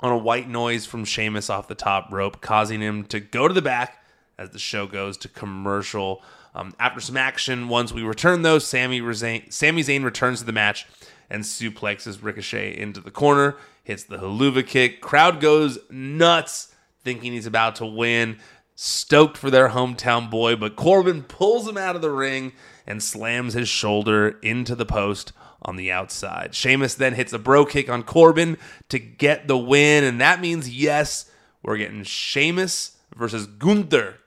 on 0.00 0.10
a 0.10 0.18
white 0.18 0.48
noise 0.48 0.86
from 0.86 1.04
Sheamus 1.04 1.50
off 1.50 1.68
the 1.68 1.74
top 1.74 2.10
rope, 2.10 2.40
causing 2.40 2.80
him 2.80 3.04
to 3.04 3.20
go 3.20 3.46
to 3.46 3.54
the 3.54 3.62
back 3.62 4.04
as 4.38 4.50
the 4.50 4.58
show 4.58 4.86
goes 4.86 5.16
to 5.18 5.28
commercial. 5.28 6.22
Um, 6.54 6.74
after 6.78 7.00
some 7.00 7.16
action, 7.16 7.68
once 7.68 7.92
we 7.92 8.02
return 8.02 8.42
though, 8.42 8.58
Sami, 8.58 9.00
Zayn, 9.00 9.52
Sami 9.52 9.82
Zayn 9.82 10.02
returns 10.02 10.40
to 10.40 10.46
the 10.46 10.52
match 10.52 10.86
and 11.30 11.42
suplexes 11.42 12.22
Ricochet 12.22 12.76
into 12.76 13.00
the 13.00 13.10
corner, 13.10 13.56
hits 13.82 14.04
the 14.04 14.18
Helluva 14.18 14.66
kick. 14.66 15.00
Crowd 15.00 15.40
goes 15.40 15.78
nuts, 15.90 16.74
thinking 17.02 17.32
he's 17.32 17.46
about 17.46 17.76
to 17.76 17.86
win. 17.86 18.38
Stoked 18.76 19.36
for 19.36 19.50
their 19.50 19.68
hometown 19.68 20.28
boy, 20.28 20.56
but 20.56 20.74
Corbin 20.74 21.22
pulls 21.22 21.68
him 21.68 21.76
out 21.76 21.94
of 21.94 22.02
the 22.02 22.10
ring 22.10 22.52
and 22.86 23.02
slams 23.02 23.54
his 23.54 23.68
shoulder 23.68 24.38
into 24.42 24.74
the 24.74 24.86
post 24.86 25.32
on 25.62 25.76
the 25.76 25.90
outside. 25.90 26.54
Sheamus 26.54 26.94
then 26.94 27.14
hits 27.14 27.32
a 27.32 27.38
Brogue 27.38 27.70
Kick 27.70 27.88
on 27.88 28.02
Corbin 28.02 28.58
to 28.88 28.98
get 28.98 29.48
the 29.48 29.56
win, 29.56 30.04
and 30.04 30.20
that 30.20 30.40
means 30.40 30.68
yes, 30.68 31.30
we're 31.62 31.78
getting 31.78 32.02
Sheamus 32.02 32.96
versus 33.16 33.46
Gunther 33.46 34.18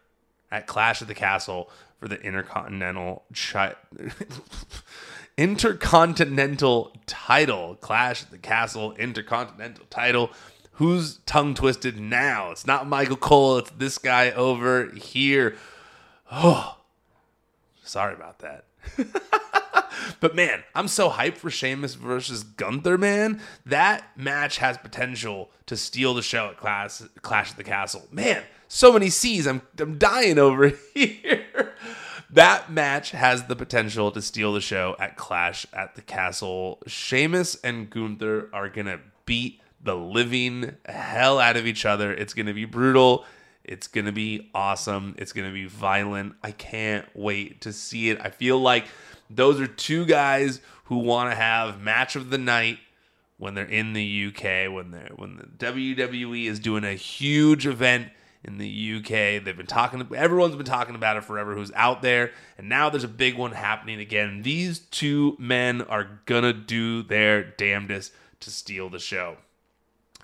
at 0.51 0.65
Clash 0.65 1.01
of 1.01 1.07
the 1.07 1.13
Castle 1.13 1.69
for 1.99 2.07
the 2.07 2.19
Intercontinental 2.21 3.23
chi- 3.33 3.75
Intercontinental 5.37 6.93
title. 7.05 7.75
Clash 7.75 8.23
at 8.23 8.31
the 8.31 8.39
Castle 8.39 8.93
Intercontinental 8.93 9.85
title. 9.89 10.31
Who's 10.73 11.17
tongue 11.25 11.53
twisted 11.53 11.99
now? 11.99 12.51
It's 12.51 12.65
not 12.65 12.87
Michael 12.87 13.17
Cole, 13.17 13.57
it's 13.59 13.69
this 13.71 13.97
guy 13.97 14.31
over 14.31 14.91
here. 14.91 15.55
Oh, 16.31 16.77
sorry 17.83 18.15
about 18.15 18.39
that. 18.39 18.65
but 20.19 20.35
man, 20.35 20.63
I'm 20.73 20.87
so 20.87 21.09
hyped 21.09 21.37
for 21.37 21.49
Sheamus 21.49 21.95
versus 21.95 22.43
Gunther, 22.43 22.97
man. 22.97 23.39
That 23.65 24.17
match 24.17 24.57
has 24.57 24.77
potential 24.77 25.51
to 25.67 25.77
steal 25.77 26.13
the 26.13 26.21
show 26.21 26.49
at 26.49 26.57
Clash, 26.57 27.01
Clash 27.21 27.51
at 27.51 27.57
the 27.57 27.63
Castle. 27.63 28.07
Man, 28.11 28.43
so 28.67 28.91
many 28.91 29.09
C's. 29.09 29.47
I'm, 29.47 29.61
I'm 29.79 29.97
dying 29.97 30.39
over 30.39 30.73
here 30.93 31.73
that 32.31 32.71
match 32.71 33.11
has 33.11 33.45
the 33.45 33.55
potential 33.55 34.11
to 34.11 34.21
steal 34.21 34.53
the 34.53 34.61
show 34.61 34.95
at 34.99 35.15
Clash 35.15 35.65
at 35.73 35.95
the 35.95 36.01
Castle. 36.01 36.79
Sheamus 36.85 37.55
and 37.63 37.89
Gunther 37.89 38.49
are 38.53 38.69
going 38.69 38.87
to 38.87 38.99
beat 39.25 39.61
the 39.81 39.95
living 39.95 40.75
hell 40.85 41.39
out 41.39 41.55
of 41.55 41.65
each 41.65 41.85
other. 41.85 42.13
It's 42.13 42.33
going 42.33 42.47
to 42.47 42.53
be 42.53 42.65
brutal. 42.65 43.25
It's 43.63 43.87
going 43.87 44.05
to 44.05 44.11
be 44.11 44.49
awesome. 44.53 45.15
It's 45.17 45.33
going 45.33 45.47
to 45.47 45.53
be 45.53 45.67
violent. 45.67 46.35
I 46.43 46.51
can't 46.51 47.05
wait 47.13 47.61
to 47.61 47.73
see 47.73 48.09
it. 48.09 48.19
I 48.21 48.29
feel 48.29 48.59
like 48.59 48.85
those 49.29 49.59
are 49.59 49.67
two 49.67 50.05
guys 50.05 50.61
who 50.85 50.99
want 50.99 51.31
to 51.31 51.35
have 51.35 51.81
match 51.81 52.15
of 52.15 52.29
the 52.29 52.37
night 52.37 52.79
when 53.37 53.53
they're 53.53 53.65
in 53.65 53.93
the 53.93 54.27
UK, 54.27 54.73
when 54.73 54.91
they're 54.91 55.11
when 55.15 55.37
the 55.37 55.65
WWE 55.65 56.45
is 56.45 56.59
doing 56.59 56.83
a 56.83 56.93
huge 56.93 57.67
event 57.67 58.09
in 58.43 58.57
the 58.57 58.97
UK. 58.97 59.43
They've 59.43 59.57
been 59.57 59.65
talking, 59.65 60.07
everyone's 60.15 60.55
been 60.55 60.65
talking 60.65 60.95
about 60.95 61.17
it 61.17 61.23
forever 61.23 61.55
who's 61.55 61.71
out 61.75 62.01
there, 62.01 62.31
and 62.57 62.69
now 62.69 62.89
there's 62.89 63.03
a 63.03 63.09
big 63.09 63.37
one 63.37 63.51
happening 63.51 63.99
again. 63.99 64.41
These 64.41 64.79
two 64.79 65.35
men 65.39 65.81
are 65.81 66.21
gonna 66.25 66.53
do 66.53 67.03
their 67.03 67.43
damnedest 67.43 68.13
to 68.41 68.51
steal 68.51 68.89
the 68.89 68.99
show. 68.99 69.37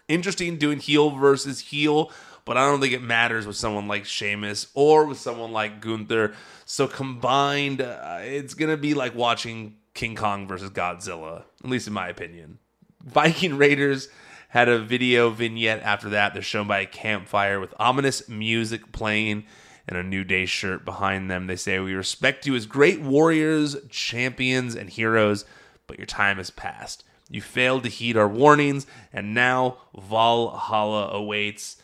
Interesting 0.07 0.57
doing 0.57 0.79
heel 0.79 1.11
versus 1.11 1.59
heel, 1.59 2.11
but 2.45 2.57
I 2.57 2.65
don't 2.65 2.81
think 2.81 2.93
it 2.93 3.01
matters 3.01 3.47
with 3.47 3.55
someone 3.55 3.87
like 3.87 4.05
Sheamus 4.05 4.67
or 4.73 5.05
with 5.05 5.17
someone 5.17 5.51
like 5.51 5.81
Gunther. 5.81 6.33
So 6.65 6.87
combined, 6.87 7.81
uh, 7.81 8.19
it's 8.21 8.53
gonna 8.53 8.77
be 8.77 8.93
like 8.93 9.15
watching 9.15 9.77
King 9.93 10.15
Kong 10.15 10.47
versus 10.47 10.69
Godzilla, 10.69 11.43
at 11.63 11.69
least 11.69 11.87
in 11.87 11.93
my 11.93 12.09
opinion. 12.09 12.59
Viking 13.03 13.57
Raiders 13.57 14.09
had 14.53 14.69
a 14.69 14.77
video 14.77 15.31
vignette 15.31 15.81
after 15.81 16.09
that. 16.09 16.33
They're 16.33 16.43
shown 16.43 16.67
by 16.67 16.81
a 16.81 16.85
campfire 16.85 17.59
with 17.59 17.73
ominous 17.79 18.29
music 18.29 18.91
playing 18.91 19.45
and 19.87 19.97
a 19.97 20.03
New 20.03 20.23
Day 20.23 20.45
shirt 20.45 20.85
behind 20.85 21.29
them. 21.29 21.47
They 21.47 21.55
say, 21.55 21.79
We 21.79 21.95
respect 21.95 22.45
you 22.45 22.53
as 22.53 22.67
great 22.67 23.01
warriors, 23.01 23.75
champions, 23.89 24.75
and 24.75 24.91
heroes, 24.91 25.43
but 25.87 25.97
your 25.97 26.05
time 26.05 26.37
has 26.37 26.51
passed. 26.51 27.03
You 27.31 27.41
failed 27.41 27.81
to 27.81 27.89
heed 27.89 28.15
our 28.15 28.27
warnings, 28.27 28.85
and 29.11 29.33
now 29.33 29.77
Valhalla 29.99 31.09
awaits. 31.09 31.81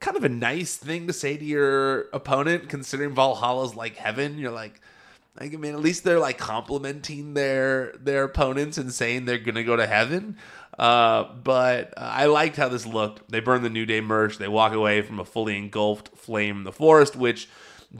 Kind 0.00 0.16
of 0.16 0.24
a 0.24 0.30
nice 0.30 0.76
thing 0.76 1.06
to 1.06 1.12
say 1.12 1.36
to 1.36 1.44
your 1.44 2.08
opponent, 2.14 2.70
considering 2.70 3.14
Valhalla's 3.14 3.76
like 3.76 3.96
heaven. 3.96 4.38
You're 4.38 4.52
like, 4.52 4.80
I 5.38 5.48
mean, 5.48 5.74
at 5.74 5.80
least 5.80 6.04
they're 6.04 6.18
like 6.18 6.38
complimenting 6.38 7.34
their 7.34 7.92
their 7.98 8.24
opponents 8.24 8.76
and 8.78 8.92
saying 8.92 9.24
they're 9.24 9.38
gonna 9.38 9.64
go 9.64 9.76
to 9.76 9.86
heaven. 9.86 10.36
Uh, 10.78 11.24
but 11.24 11.94
uh, 11.96 12.00
I 12.00 12.26
liked 12.26 12.56
how 12.56 12.68
this 12.68 12.86
looked. 12.86 13.30
They 13.30 13.40
burn 13.40 13.62
the 13.62 13.70
New 13.70 13.86
Day 13.86 14.00
merch. 14.00 14.38
They 14.38 14.48
walk 14.48 14.72
away 14.72 15.02
from 15.02 15.20
a 15.20 15.24
fully 15.24 15.56
engulfed 15.56 16.16
flame 16.16 16.58
in 16.58 16.64
the 16.64 16.72
forest, 16.72 17.16
which 17.16 17.48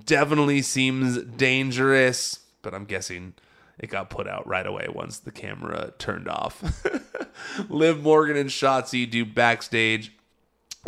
definitely 0.05 0.63
seems 0.63 1.19
dangerous. 1.19 2.41
But 2.63 2.75
I'm 2.75 2.85
guessing 2.85 3.35
it 3.79 3.89
got 3.89 4.11
put 4.11 4.29
out 4.29 4.47
right 4.47 4.67
away 4.67 4.89
once 4.93 5.19
the 5.19 5.33
camera 5.33 5.93
turned 5.99 6.29
off. 6.29 6.87
Liv 7.69 8.03
Morgan 8.03 8.37
and 8.37 8.51
Shotzi 8.51 9.11
do 9.11 9.25
backstage 9.25 10.13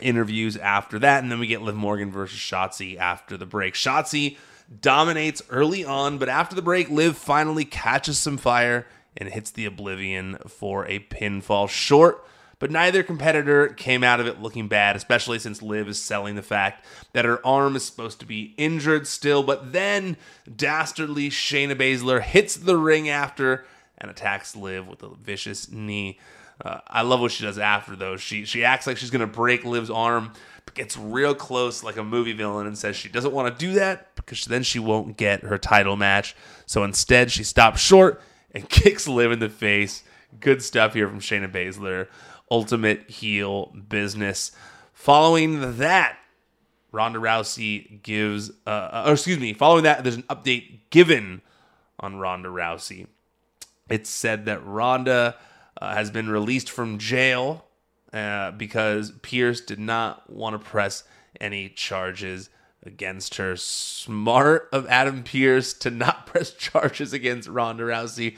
interviews 0.00 0.56
after 0.56 0.98
that, 0.98 1.22
and 1.22 1.32
then 1.32 1.38
we 1.38 1.46
get 1.46 1.62
Liv 1.62 1.74
Morgan 1.74 2.10
versus 2.10 2.38
Shotzi 2.38 2.96
after 2.98 3.36
the 3.36 3.46
break. 3.46 3.74
Shotzi 3.74 4.36
dominates 4.80 5.42
early 5.50 5.84
on, 5.84 6.18
but 6.18 6.28
after 6.28 6.54
the 6.54 6.62
break, 6.62 6.90
Liv 6.90 7.16
finally 7.16 7.64
catches 7.64 8.18
some 8.18 8.36
fire 8.36 8.86
and 9.16 9.28
hits 9.28 9.50
the 9.50 9.66
Oblivion 9.66 10.38
for 10.46 10.86
a 10.86 11.00
pinfall 11.00 11.68
short. 11.68 12.24
But 12.58 12.70
neither 12.70 13.02
competitor 13.02 13.68
came 13.68 14.02
out 14.02 14.20
of 14.20 14.26
it 14.26 14.40
looking 14.40 14.68
bad, 14.68 14.96
especially 14.96 15.38
since 15.38 15.60
Liv 15.60 15.88
is 15.88 16.00
selling 16.00 16.34
the 16.34 16.42
fact 16.42 16.86
that 17.12 17.24
her 17.24 17.44
arm 17.44 17.76
is 17.76 17.84
supposed 17.84 18.20
to 18.20 18.26
be 18.26 18.54
injured 18.56 19.06
still. 19.06 19.42
But 19.42 19.72
then 19.72 20.16
dastardly 20.54 21.30
Shayna 21.30 21.74
Baszler 21.74 22.22
hits 22.22 22.56
the 22.56 22.76
ring 22.76 23.08
after 23.08 23.66
and 23.98 24.10
attacks 24.10 24.56
Liv 24.56 24.86
with 24.86 25.02
a 25.02 25.14
vicious 25.14 25.70
knee. 25.70 26.18
Uh, 26.64 26.78
I 26.86 27.02
love 27.02 27.20
what 27.20 27.32
she 27.32 27.44
does 27.44 27.58
after 27.58 27.96
though. 27.96 28.16
She 28.16 28.44
she 28.44 28.64
acts 28.64 28.86
like 28.86 28.96
she's 28.96 29.10
gonna 29.10 29.26
break 29.26 29.64
Liv's 29.64 29.90
arm, 29.90 30.32
gets 30.74 30.96
real 30.96 31.34
close 31.34 31.82
like 31.82 31.96
a 31.96 32.04
movie 32.04 32.32
villain 32.32 32.66
and 32.66 32.76
says 32.76 32.96
she 32.96 33.08
doesn't 33.08 33.32
want 33.32 33.52
to 33.52 33.66
do 33.66 33.74
that 33.74 34.14
because 34.16 34.44
then 34.44 34.62
she 34.62 34.78
won't 34.78 35.16
get 35.16 35.42
her 35.42 35.58
title 35.58 35.96
match. 35.96 36.34
So 36.66 36.84
instead, 36.84 37.30
she 37.30 37.44
stops 37.44 37.80
short 37.80 38.20
and 38.52 38.68
kicks 38.68 39.08
Liv 39.08 39.32
in 39.32 39.38
the 39.38 39.48
face. 39.48 40.02
Good 40.40 40.62
stuff 40.62 40.94
here 40.94 41.08
from 41.08 41.20
Shayna 41.20 41.50
Baszler. 41.50 42.08
Ultimate 42.50 43.10
heel 43.10 43.66
business. 43.88 44.52
Following 44.92 45.78
that, 45.78 46.18
Ronda 46.92 47.18
Rousey 47.18 48.02
gives, 48.02 48.50
uh, 48.66 48.70
uh, 49.06 49.10
excuse 49.12 49.38
me, 49.38 49.52
following 49.52 49.84
that, 49.84 50.04
there's 50.04 50.16
an 50.16 50.22
update 50.24 50.80
given 50.90 51.42
on 51.98 52.16
Ronda 52.16 52.48
Rousey. 52.48 53.06
It's 53.88 54.08
said 54.08 54.46
that 54.46 54.64
Ronda 54.64 55.36
uh, 55.80 55.94
has 55.94 56.10
been 56.10 56.28
released 56.28 56.70
from 56.70 56.98
jail 56.98 57.66
uh, 58.14 58.52
because 58.52 59.10
Pearce 59.22 59.60
did 59.60 59.78
not 59.78 60.30
want 60.30 60.54
to 60.54 60.58
press 60.58 61.02
any 61.40 61.68
charges 61.68 62.48
against 62.84 63.36
her. 63.36 63.56
Smart 63.56 64.68
of 64.72 64.86
Adam 64.86 65.24
Pearce 65.24 65.72
to 65.74 65.90
not 65.90 66.26
press 66.28 66.52
charges 66.52 67.12
against 67.12 67.48
Ronda 67.48 67.82
Rousey 67.82 68.36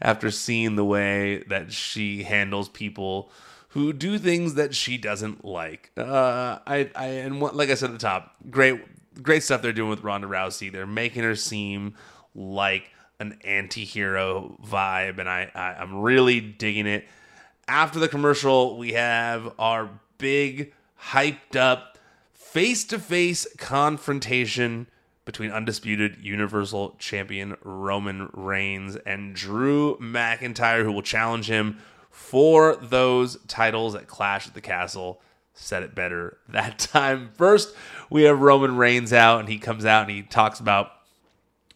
after 0.00 0.30
seeing 0.30 0.76
the 0.76 0.84
way 0.84 1.42
that 1.48 1.72
she 1.72 2.22
handles 2.22 2.68
people 2.68 3.30
who 3.70 3.92
do 3.92 4.16
things 4.18 4.54
that 4.54 4.74
she 4.74 4.96
doesn't 4.96 5.44
like. 5.44 5.90
Uh, 5.96 6.58
I, 6.66 6.90
I, 6.94 7.06
and 7.06 7.40
what, 7.40 7.54
like 7.56 7.68
I 7.68 7.74
said 7.74 7.90
at 7.90 7.92
the 7.94 7.98
top, 7.98 8.36
great, 8.48 8.80
great 9.22 9.42
stuff 9.42 9.60
they're 9.60 9.72
doing 9.72 9.90
with 9.90 10.02
Ronda 10.02 10.28
Rousey. 10.28 10.70
They're 10.70 10.86
making 10.86 11.24
her 11.24 11.34
seem 11.34 11.94
like 12.34 12.90
an 13.18 13.38
anti-hero 13.44 14.58
vibe 14.62 15.18
and 15.18 15.28
I, 15.28 15.50
I 15.54 15.72
i'm 15.80 16.02
really 16.02 16.40
digging 16.40 16.86
it 16.86 17.06
after 17.68 17.98
the 17.98 18.08
commercial 18.08 18.76
we 18.76 18.92
have 18.92 19.52
our 19.58 19.88
big 20.18 20.72
hyped 21.10 21.56
up 21.56 21.98
face-to-face 22.32 23.46
confrontation 23.58 24.86
between 25.24 25.50
undisputed 25.50 26.16
universal 26.20 26.94
champion 26.98 27.56
roman 27.62 28.30
reigns 28.32 28.96
and 29.06 29.34
drew 29.34 29.96
mcintyre 29.98 30.84
who 30.84 30.92
will 30.92 31.02
challenge 31.02 31.48
him 31.50 31.78
for 32.16 32.76
those 32.76 33.36
titles 33.46 33.94
at 33.94 34.06
clash 34.06 34.48
at 34.48 34.54
the 34.54 34.60
castle. 34.62 35.20
Said 35.52 35.82
it 35.82 35.94
better 35.94 36.38
that 36.48 36.78
time. 36.78 37.30
First 37.34 37.74
we 38.08 38.22
have 38.22 38.40
roman 38.40 38.76
reigns 38.76 39.12
out 39.12 39.40
and 39.40 39.48
he 39.48 39.58
comes 39.58 39.84
out 39.84 40.02
and 40.02 40.10
he 40.10 40.22
talks 40.22 40.58
about 40.58 40.92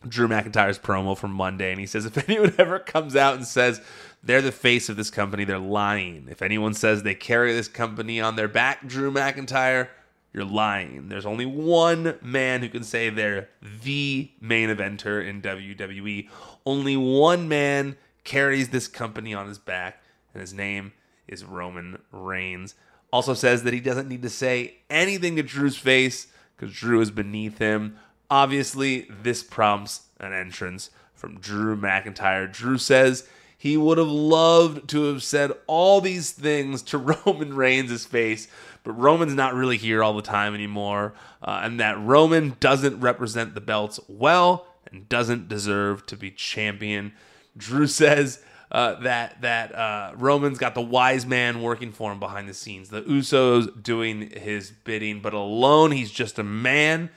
Drew 0.09 0.29
McIntyre's 0.29 0.79
promo 0.79 1.15
from 1.15 1.31
Monday, 1.31 1.71
and 1.71 1.79
he 1.79 1.85
says, 1.85 2.07
If 2.07 2.17
anyone 2.29 2.55
ever 2.57 2.79
comes 2.79 3.15
out 3.15 3.35
and 3.35 3.47
says 3.47 3.83
they're 4.23 4.43
the 4.43 4.53
face 4.53 4.89
of 4.89 4.97
this 4.97 5.11
company, 5.11 5.45
they're 5.45 5.59
lying. 5.59 6.29
If 6.31 6.43
anyone 6.43 6.75
says 6.75 7.03
they 7.03 7.15
carry 7.15 7.53
this 7.53 7.69
company 7.69 8.21
on 8.21 8.37
their 8.37 8.49
back, 8.49 8.87
Drew 8.87 9.11
McIntyre, 9.11 9.89
you're 10.33 10.45
lying. 10.45 11.09
There's 11.09 11.27
only 11.27 11.47
one 11.47 12.19
man 12.23 12.61
who 12.61 12.69
can 12.69 12.85
say 12.85 13.11
they're 13.11 13.49
the 13.83 14.31
main 14.41 14.69
eventer 14.69 15.27
in 15.27 15.43
WWE. 15.43 16.29
Only 16.65 16.97
one 16.97 17.49
man 17.49 17.97
carries 18.25 18.69
this 18.69 18.87
company 18.87 19.35
on 19.35 19.49
his 19.49 19.59
back, 19.59 20.03
and 20.33 20.41
his 20.41 20.55
name 20.55 20.93
is 21.27 21.45
Roman 21.45 22.01
Reigns. 22.13 22.75
Also 23.13 23.35
says 23.35 23.65
that 23.65 23.75
he 23.75 23.81
doesn't 23.81 24.09
need 24.09 24.23
to 24.23 24.31
say 24.31 24.77
anything 24.89 25.35
to 25.37 25.43
Drew's 25.43 25.77
face 25.77 26.29
because 26.57 26.75
Drew 26.75 27.01
is 27.01 27.11
beneath 27.11 27.59
him. 27.59 27.97
Obviously, 28.31 29.09
this 29.23 29.43
prompts 29.43 30.03
an 30.21 30.33
entrance 30.33 30.91
from 31.15 31.41
Drew 31.41 31.77
McIntyre. 31.77 32.51
Drew 32.51 32.79
says 32.79 33.29
he 33.61 33.77
would 33.77 33.99
have 33.99 34.09
loved 34.09 34.89
to 34.89 35.05
have 35.05 35.23
said 35.23 35.53
all 35.67 36.01
these 36.01 36.31
things 36.31 36.81
to 36.81 36.97
Roman 37.27 37.55
Reigns' 37.55 38.07
face, 38.07 38.49
but 38.83 38.93
Roman's 38.93 39.35
not 39.35 39.53
really 39.53 39.77
here 39.77 40.03
all 40.03 40.15
the 40.15 40.23
time 40.23 40.55
anymore, 40.55 41.13
uh, 41.43 41.61
and 41.63 41.79
that 41.79 42.01
Roman 42.01 42.57
doesn't 42.59 43.01
represent 43.01 43.53
the 43.53 43.61
belts 43.61 44.01
well 44.09 44.67
and 44.91 45.07
doesn't 45.11 45.51
deserve 45.51 46.07
to 46.07 46.17
be 46.17 46.31
champion. 46.31 47.13
Drew 47.55 47.87
says 47.89 48.43
uh, 48.73 48.95
that 49.01 49.43
that 49.43 49.75
uh, 49.75 50.13
Roman's 50.17 50.57
got 50.57 50.75
the 50.75 50.81
wise 50.81 51.27
man 51.27 51.61
working 51.61 51.93
for 51.93 52.11
him 52.11 52.19
behind 52.19 52.49
the 52.49 52.55
scenes, 52.55 52.89
the 52.89 53.03
Usos 53.03 53.83
doing 53.83 54.31
his 54.31 54.71
bidding, 54.71 55.21
but 55.21 55.35
alone 55.35 55.91
he's 55.91 56.11
just 56.11 56.39
a 56.39 56.45
man 56.45 57.11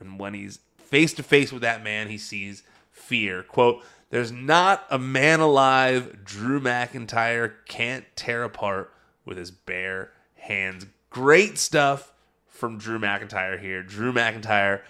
and 0.00 0.18
when 0.18 0.34
he's 0.34 0.58
face 0.76 1.12
to 1.14 1.22
face 1.22 1.52
with 1.52 1.62
that 1.62 1.84
man, 1.84 2.08
he 2.08 2.18
sees 2.18 2.64
fear. 2.90 3.44
Quote, 3.44 3.82
there's 4.14 4.30
not 4.30 4.86
a 4.90 4.98
man 4.98 5.40
alive 5.40 6.24
Drew 6.24 6.60
McIntyre 6.60 7.54
can't 7.66 8.04
tear 8.14 8.44
apart 8.44 8.94
with 9.24 9.36
his 9.36 9.50
bare 9.50 10.12
hands. 10.36 10.86
Great 11.10 11.58
stuff 11.58 12.12
from 12.46 12.78
Drew 12.78 13.00
McIntyre 13.00 13.60
here. 13.60 13.82
Drew 13.82 14.12
McIntyre 14.12 14.82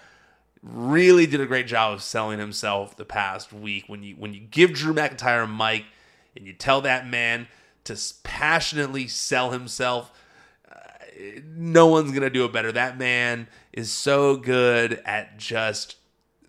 really 0.61 1.25
did 1.25 1.41
a 1.41 1.47
great 1.47 1.65
job 1.65 1.93
of 1.93 2.03
selling 2.03 2.37
himself 2.37 2.97
the 2.97 3.03
past 3.03 3.51
week. 3.51 3.85
When 3.87 4.03
you 4.03 4.13
when 4.13 4.35
you 4.35 4.41
give 4.41 4.73
Drew 4.73 4.93
McIntyre 4.93 5.45
a 5.45 5.47
mic 5.47 5.85
and 6.37 6.45
you 6.45 6.53
tell 6.53 6.81
that 6.81 7.07
man 7.07 7.47
to 7.85 7.99
passionately 8.21 9.07
sell 9.07 9.49
himself, 9.49 10.11
uh, 10.71 10.75
no 11.47 11.87
one's 11.87 12.11
gonna 12.11 12.29
do 12.29 12.45
it 12.45 12.53
better. 12.53 12.71
That 12.71 12.99
man 12.99 13.47
is 13.73 13.89
so 13.89 14.37
good 14.37 15.01
at 15.03 15.39
just 15.39 15.95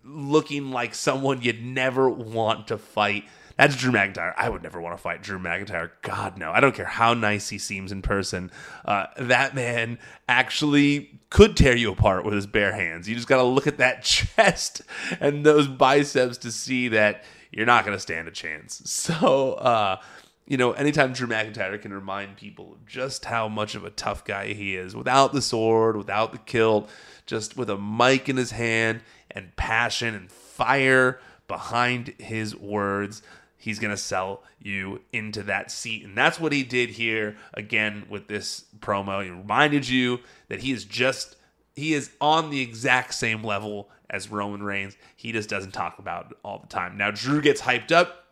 looking 0.07 0.71
like 0.71 0.95
someone 0.95 1.41
you'd 1.41 1.63
never 1.63 2.09
want 2.09 2.67
to 2.67 2.77
fight. 2.77 3.25
That's 3.57 3.75
Drew 3.75 3.91
McIntyre. 3.91 4.33
I 4.37 4.49
would 4.49 4.61
never 4.61 4.79
want 4.79 4.95
to 4.95 5.01
fight 5.01 5.23
Drew 5.23 5.39
McIntyre. 5.39 5.89
God, 6.03 6.37
no. 6.37 6.51
I 6.51 6.59
don't 6.59 6.75
care 6.75 6.85
how 6.85 7.13
nice 7.13 7.49
he 7.49 7.57
seems 7.57 7.91
in 7.91 8.01
person. 8.01 8.51
Uh, 8.85 9.07
that 9.17 9.55
man 9.55 9.97
actually 10.29 11.19
could 11.29 11.57
tear 11.57 11.75
you 11.75 11.91
apart 11.91 12.23
with 12.23 12.33
his 12.33 12.45
bare 12.45 12.73
hands. 12.73 13.09
You 13.09 13.15
just 13.15 13.27
got 13.27 13.37
to 13.37 13.43
look 13.43 13.67
at 13.67 13.77
that 13.77 14.03
chest 14.03 14.81
and 15.19 15.45
those 15.45 15.67
biceps 15.67 16.37
to 16.39 16.51
see 16.51 16.87
that 16.89 17.23
you're 17.51 17.65
not 17.65 17.83
going 17.83 17.97
to 17.97 18.01
stand 18.01 18.27
a 18.27 18.31
chance. 18.31 18.81
So, 18.85 19.53
uh, 19.53 19.97
you 20.47 20.57
know, 20.57 20.71
anytime 20.71 21.13
Drew 21.13 21.27
McIntyre 21.27 21.81
can 21.81 21.93
remind 21.93 22.37
people 22.37 22.77
just 22.85 23.25
how 23.25 23.47
much 23.49 23.75
of 23.75 23.83
a 23.83 23.89
tough 23.89 24.23
guy 24.23 24.53
he 24.53 24.75
is 24.75 24.95
without 24.95 25.33
the 25.33 25.41
sword, 25.41 25.97
without 25.97 26.31
the 26.31 26.37
kilt, 26.37 26.89
just 27.25 27.57
with 27.57 27.69
a 27.69 27.77
mic 27.77 28.29
in 28.29 28.37
his 28.37 28.51
hand 28.51 29.01
and 29.37 29.55
passion 29.55 30.15
and 30.15 30.31
fire 30.31 31.19
behind 31.47 32.15
his 32.17 32.55
words, 32.55 33.21
he's 33.55 33.77
going 33.77 33.91
to 33.91 33.97
sell 33.97 34.43
you 34.59 35.01
into 35.13 35.43
that 35.43 35.69
seat. 35.69 36.03
And 36.03 36.17
that's 36.17 36.39
what 36.39 36.51
he 36.51 36.63
did 36.63 36.89
here 36.89 37.37
again 37.53 38.07
with 38.09 38.27
this 38.27 38.65
promo. 38.79 39.23
He 39.23 39.29
reminded 39.29 39.87
you 39.87 40.19
that 40.49 40.61
he 40.61 40.71
is 40.71 40.85
just, 40.85 41.35
he 41.75 41.93
is 41.93 42.09
on 42.19 42.49
the 42.49 42.61
exact 42.61 43.13
same 43.13 43.43
level 43.43 43.89
as 44.09 44.31
Roman 44.31 44.63
Reigns. 44.63 44.97
He 45.15 45.31
just 45.31 45.49
doesn't 45.49 45.71
talk 45.71 45.99
about 45.99 46.31
it 46.31 46.37
all 46.43 46.57
the 46.59 46.67
time. 46.67 46.97
Now, 46.97 47.11
Drew 47.11 47.39
gets 47.39 47.61
hyped 47.61 47.91
up 47.91 48.25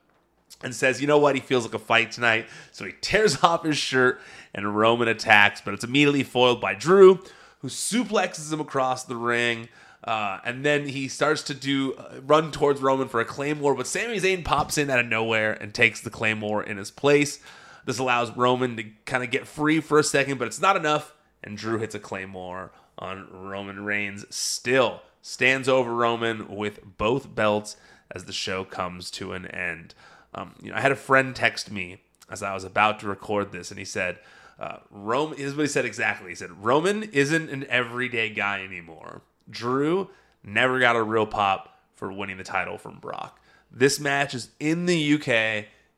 and 0.63 0.73
says, 0.73 0.99
you 0.99 1.05
know 1.05 1.19
what, 1.19 1.35
he 1.35 1.41
feels 1.41 1.65
like 1.65 1.75
a 1.75 1.79
fight 1.79 2.11
tonight. 2.11 2.47
So 2.71 2.85
he 2.85 2.93
tears 3.01 3.37
off 3.43 3.63
his 3.63 3.77
shirt 3.77 4.19
and 4.55 4.75
Roman 4.75 5.07
attacks, 5.07 5.61
but 5.61 5.75
it's 5.75 5.83
immediately 5.83 6.23
foiled 6.23 6.59
by 6.59 6.73
Drew, 6.73 7.19
who 7.59 7.67
suplexes 7.67 8.51
him 8.51 8.59
across 8.59 9.03
the 9.03 9.15
ring. 9.15 9.69
Uh, 10.05 10.39
and 10.45 10.63
then 10.63 10.87
he 10.87 11.07
starts 11.07 11.41
to 11.41 11.55
do 11.55 11.93
uh, 11.95 12.21
run 12.23 12.51
towards 12.51 12.79
Roman 12.79 13.07
for 13.07 13.19
a 13.19 13.25
claymore, 13.25 13.73
but 13.73 13.87
Sami 13.87 14.19
Zayn 14.19 14.45
pops 14.45 14.77
in 14.77 14.89
out 14.91 14.99
of 14.99 15.07
nowhere 15.07 15.53
and 15.53 15.73
takes 15.73 15.99
the 15.99 16.11
claymore 16.11 16.63
in 16.63 16.77
his 16.77 16.91
place. 16.91 17.39
This 17.85 17.97
allows 17.97 18.35
Roman 18.37 18.77
to 18.77 18.83
kind 19.05 19.23
of 19.23 19.31
get 19.31 19.47
free 19.47 19.79
for 19.79 19.97
a 19.97 20.03
second, 20.03 20.37
but 20.37 20.47
it's 20.47 20.61
not 20.61 20.75
enough. 20.75 21.13
And 21.43 21.57
Drew 21.57 21.79
hits 21.79 21.95
a 21.95 21.99
claymore 21.99 22.71
on 22.99 23.27
Roman 23.31 23.83
Reigns. 23.83 24.25
Still 24.29 25.01
stands 25.23 25.67
over 25.67 25.93
Roman 25.93 26.55
with 26.55 26.97
both 26.97 27.33
belts 27.33 27.75
as 28.11 28.25
the 28.25 28.33
show 28.33 28.63
comes 28.63 29.09
to 29.11 29.33
an 29.33 29.47
end. 29.47 29.95
Um, 30.35 30.53
you 30.61 30.69
know, 30.69 30.77
I 30.77 30.81
had 30.81 30.91
a 30.91 30.95
friend 30.95 31.35
text 31.35 31.71
me 31.71 32.01
as 32.29 32.43
I 32.43 32.53
was 32.53 32.63
about 32.63 32.99
to 32.99 33.07
record 33.07 33.51
this, 33.51 33.71
and 33.71 33.79
he 33.79 33.85
said, 33.85 34.19
uh, 34.59 34.77
Roman, 34.89 35.37
is 35.37 35.55
what 35.55 35.63
he 35.63 35.67
said 35.67 35.85
exactly. 35.85 36.29
He 36.29 36.35
said, 36.35 36.63
Roman 36.63 37.03
isn't 37.03 37.49
an 37.49 37.65
everyday 37.69 38.29
guy 38.29 38.63
anymore. 38.63 39.21
Drew 39.49 40.09
never 40.43 40.79
got 40.79 40.95
a 40.95 41.03
real 41.03 41.25
pop 41.25 41.79
for 41.95 42.11
winning 42.11 42.37
the 42.37 42.43
title 42.43 42.77
from 42.77 42.99
Brock. 42.99 43.39
This 43.71 43.99
match 43.99 44.33
is 44.33 44.49
in 44.59 44.85
the 44.85 45.13
UK, 45.15 45.27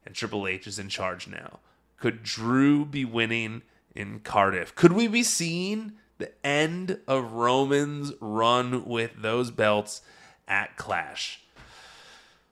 and 0.06 0.14
Triple 0.14 0.48
H 0.48 0.68
is 0.68 0.80
in 0.80 0.90
charge 0.90 1.28
now. 1.28 1.60
Could 2.00 2.24
Drew 2.24 2.86
be 2.86 3.06
winning 3.06 3.64
in 3.96 4.20
Cardiff? 4.20 4.76
Could 4.76 4.94
we 4.94 5.08
be 5.08 5.24
seeing 5.24 5.94
the 6.18 6.32
end 6.46 7.00
of 7.08 7.34
Roman's 7.34 8.14
run 8.20 8.86
with 8.86 9.22
those 9.22 9.52
belts 9.52 10.02
at 10.48 10.78
Clash? 10.78 11.42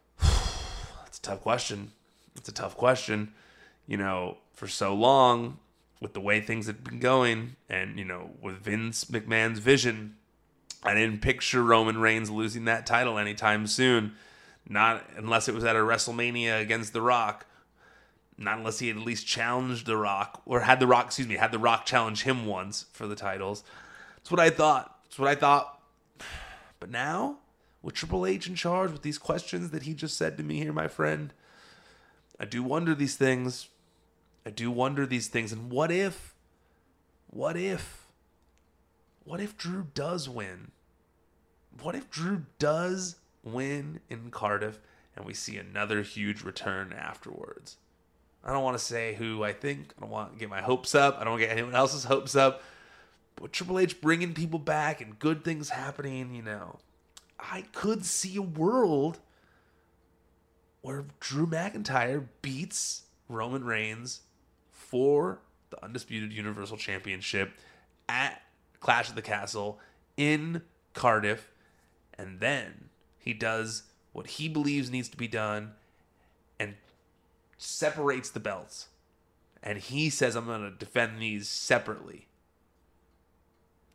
That's 0.19 1.17
a 1.17 1.21
tough 1.21 1.41
question. 1.41 1.91
It's 2.36 2.49
a 2.49 2.53
tough 2.53 2.75
question. 2.75 3.34
You 3.88 3.97
know, 3.97 4.38
for 4.53 4.67
so 4.67 4.93
long, 4.95 5.60
with 6.01 6.13
the 6.13 6.21
way 6.21 6.41
things 6.41 6.67
had 6.67 6.84
been 6.84 6.99
going, 6.99 7.55
and, 7.69 7.97
you 7.97 8.05
know, 8.05 8.31
with 8.41 8.58
Vince 8.58 9.05
McMahon's 9.05 9.60
vision, 9.60 10.15
I 10.83 10.93
didn't 10.93 11.21
picture 11.21 11.63
Roman 11.63 11.97
Reigns 11.97 12.29
losing 12.29 12.65
that 12.65 12.85
title 12.85 13.17
anytime 13.17 13.67
soon. 13.67 14.15
Not 14.67 15.03
unless 15.15 15.47
it 15.47 15.55
was 15.55 15.63
at 15.63 15.75
a 15.75 15.79
WrestleMania 15.79 16.61
against 16.61 16.93
The 16.93 17.01
Rock. 17.01 17.45
Not 18.38 18.57
unless 18.57 18.79
he 18.79 18.89
had 18.89 18.97
at 18.97 19.03
least 19.03 19.25
challenged 19.25 19.85
The 19.85 19.95
Rock, 19.95 20.41
or 20.45 20.61
had 20.61 20.79
The 20.79 20.88
Rock, 20.88 21.07
excuse 21.07 21.27
me, 21.27 21.35
had 21.35 21.51
The 21.51 21.59
Rock 21.59 21.85
challenge 21.85 22.23
him 22.23 22.45
once 22.45 22.85
for 22.91 23.07
the 23.07 23.15
titles. 23.15 23.63
That's 24.17 24.31
what 24.31 24.39
I 24.39 24.49
thought. 24.49 24.99
That's 25.03 25.19
what 25.19 25.29
I 25.29 25.35
thought. 25.35 25.79
But 26.79 26.89
now, 26.89 27.38
with 27.81 27.93
Triple 27.93 28.25
H 28.25 28.47
in 28.47 28.55
charge, 28.55 28.91
with 28.91 29.03
these 29.03 29.17
questions 29.17 29.69
that 29.69 29.83
he 29.83 29.93
just 29.93 30.17
said 30.17 30.38
to 30.38 30.43
me 30.43 30.57
here, 30.57 30.73
my 30.73 30.88
friend, 30.88 31.31
I 32.39 32.45
do 32.45 32.63
wonder 32.63 32.93
these 32.93 33.15
things. 33.15 33.69
I 34.45 34.49
do 34.49 34.69
wonder 34.69 35.05
these 35.05 35.27
things. 35.27 35.51
And 35.51 35.71
what 35.71 35.91
if, 35.91 36.33
what 37.27 37.55
if, 37.55 38.04
what 39.25 39.41
if 39.41 39.57
Drew 39.57 39.88
does 39.93 40.29
win? 40.29 40.71
What 41.81 41.95
if 41.95 42.09
Drew 42.09 42.45
does 42.57 43.17
win 43.43 43.99
in 44.09 44.31
Cardiff 44.31 44.79
and 45.15 45.25
we 45.25 45.33
see 45.33 45.57
another 45.57 46.01
huge 46.03 46.43
return 46.43 46.93
afterwards? 46.93 47.77
I 48.43 48.53
don't 48.53 48.63
want 48.63 48.77
to 48.77 48.83
say 48.83 49.15
who 49.15 49.43
I 49.43 49.51
think. 49.51 49.93
I 49.97 50.01
don't 50.01 50.11
want 50.11 50.33
to 50.33 50.39
get 50.39 50.49
my 50.49 50.61
hopes 50.61 50.93
up. 50.93 51.17
I 51.19 51.23
don't 51.23 51.31
want 51.31 51.41
to 51.41 51.47
get 51.47 51.53
anyone 51.57 51.75
else's 51.75 52.03
hopes 52.03 52.35
up. 52.35 52.61
But 53.35 53.51
Triple 53.51 53.79
H 53.79 53.99
bringing 53.99 54.33
people 54.33 54.59
back 54.59 55.01
and 55.01 55.17
good 55.19 55.43
things 55.43 55.69
happening, 55.69 56.33
you 56.33 56.43
know, 56.43 56.77
I 57.39 57.63
could 57.73 58.05
see 58.05 58.38
a 58.38 58.41
world 58.41 59.19
where 60.81 61.05
Drew 61.19 61.47
McIntyre 61.47 62.27
beats 62.43 63.03
Roman 63.27 63.65
Reigns 63.65 64.21
for 64.71 65.39
the 65.71 65.83
undisputed 65.83 66.31
Universal 66.31 66.77
Championship 66.77 67.51
at 68.07 68.41
Clash 68.86 69.10
of 69.10 69.15
the 69.15 69.24
Castle 69.24 69.80
in 70.15 70.62
Cardiff. 70.93 71.50
And 72.19 72.39
then 72.39 72.89
he 73.17 73.34
does 73.34 73.82
what 74.13 74.28
he 74.28 74.48
believes 74.48 74.91
needs 74.91 75.10
to 75.10 75.17
be 75.17 75.28
done 75.28 75.71
and 76.60 76.76
separates 77.58 78.30
the 78.30 78.39
belts. 78.39 78.89
And 79.63 79.80
he 79.80 80.12
says, 80.12 80.36
I'm 80.36 80.45
going 80.45 80.62
to 80.62 80.78
defend 80.78 81.19
these 81.19 81.50
separately. 81.50 82.28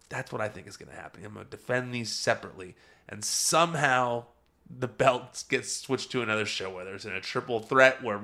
That's 0.08 0.32
what 0.32 0.40
I 0.40 0.48
think 0.48 0.66
is 0.66 0.76
going 0.76 0.90
to 0.90 1.00
happen. 1.00 1.24
I'm 1.24 1.34
going 1.34 1.46
to 1.46 1.50
defend 1.50 1.94
these 1.94 2.10
separately. 2.10 2.74
And 3.08 3.24
somehow 3.24 4.24
the 4.68 4.88
belts 4.88 5.44
get 5.44 5.66
switched 5.66 6.10
to 6.10 6.22
another 6.22 6.46
show, 6.46 6.68
whether 6.68 6.96
it's 6.96 7.04
in 7.04 7.12
a 7.12 7.20
triple 7.20 7.60
threat 7.60 8.02
where, 8.02 8.20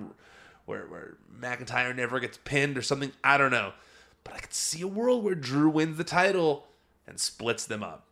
where, 0.65 0.87
where 0.89 1.17
McIntyre 1.33 1.95
never 1.95 2.19
gets 2.19 2.41
pinned 2.45 2.77
or 2.77 2.83
something. 2.83 3.13
I 3.23 3.39
don't 3.39 3.53
know. 3.53 3.73
But 4.27 4.35
I 4.35 4.39
could 4.41 4.53
see 4.53 4.83
a 4.83 4.89
world 4.89 5.23
where 5.23 5.37
Drew 5.37 5.71
wins 5.71 5.97
the 5.97 6.05
title 6.05 6.67
and 7.07 7.21
splits 7.21 7.65
them 7.65 7.83
up. 7.83 8.07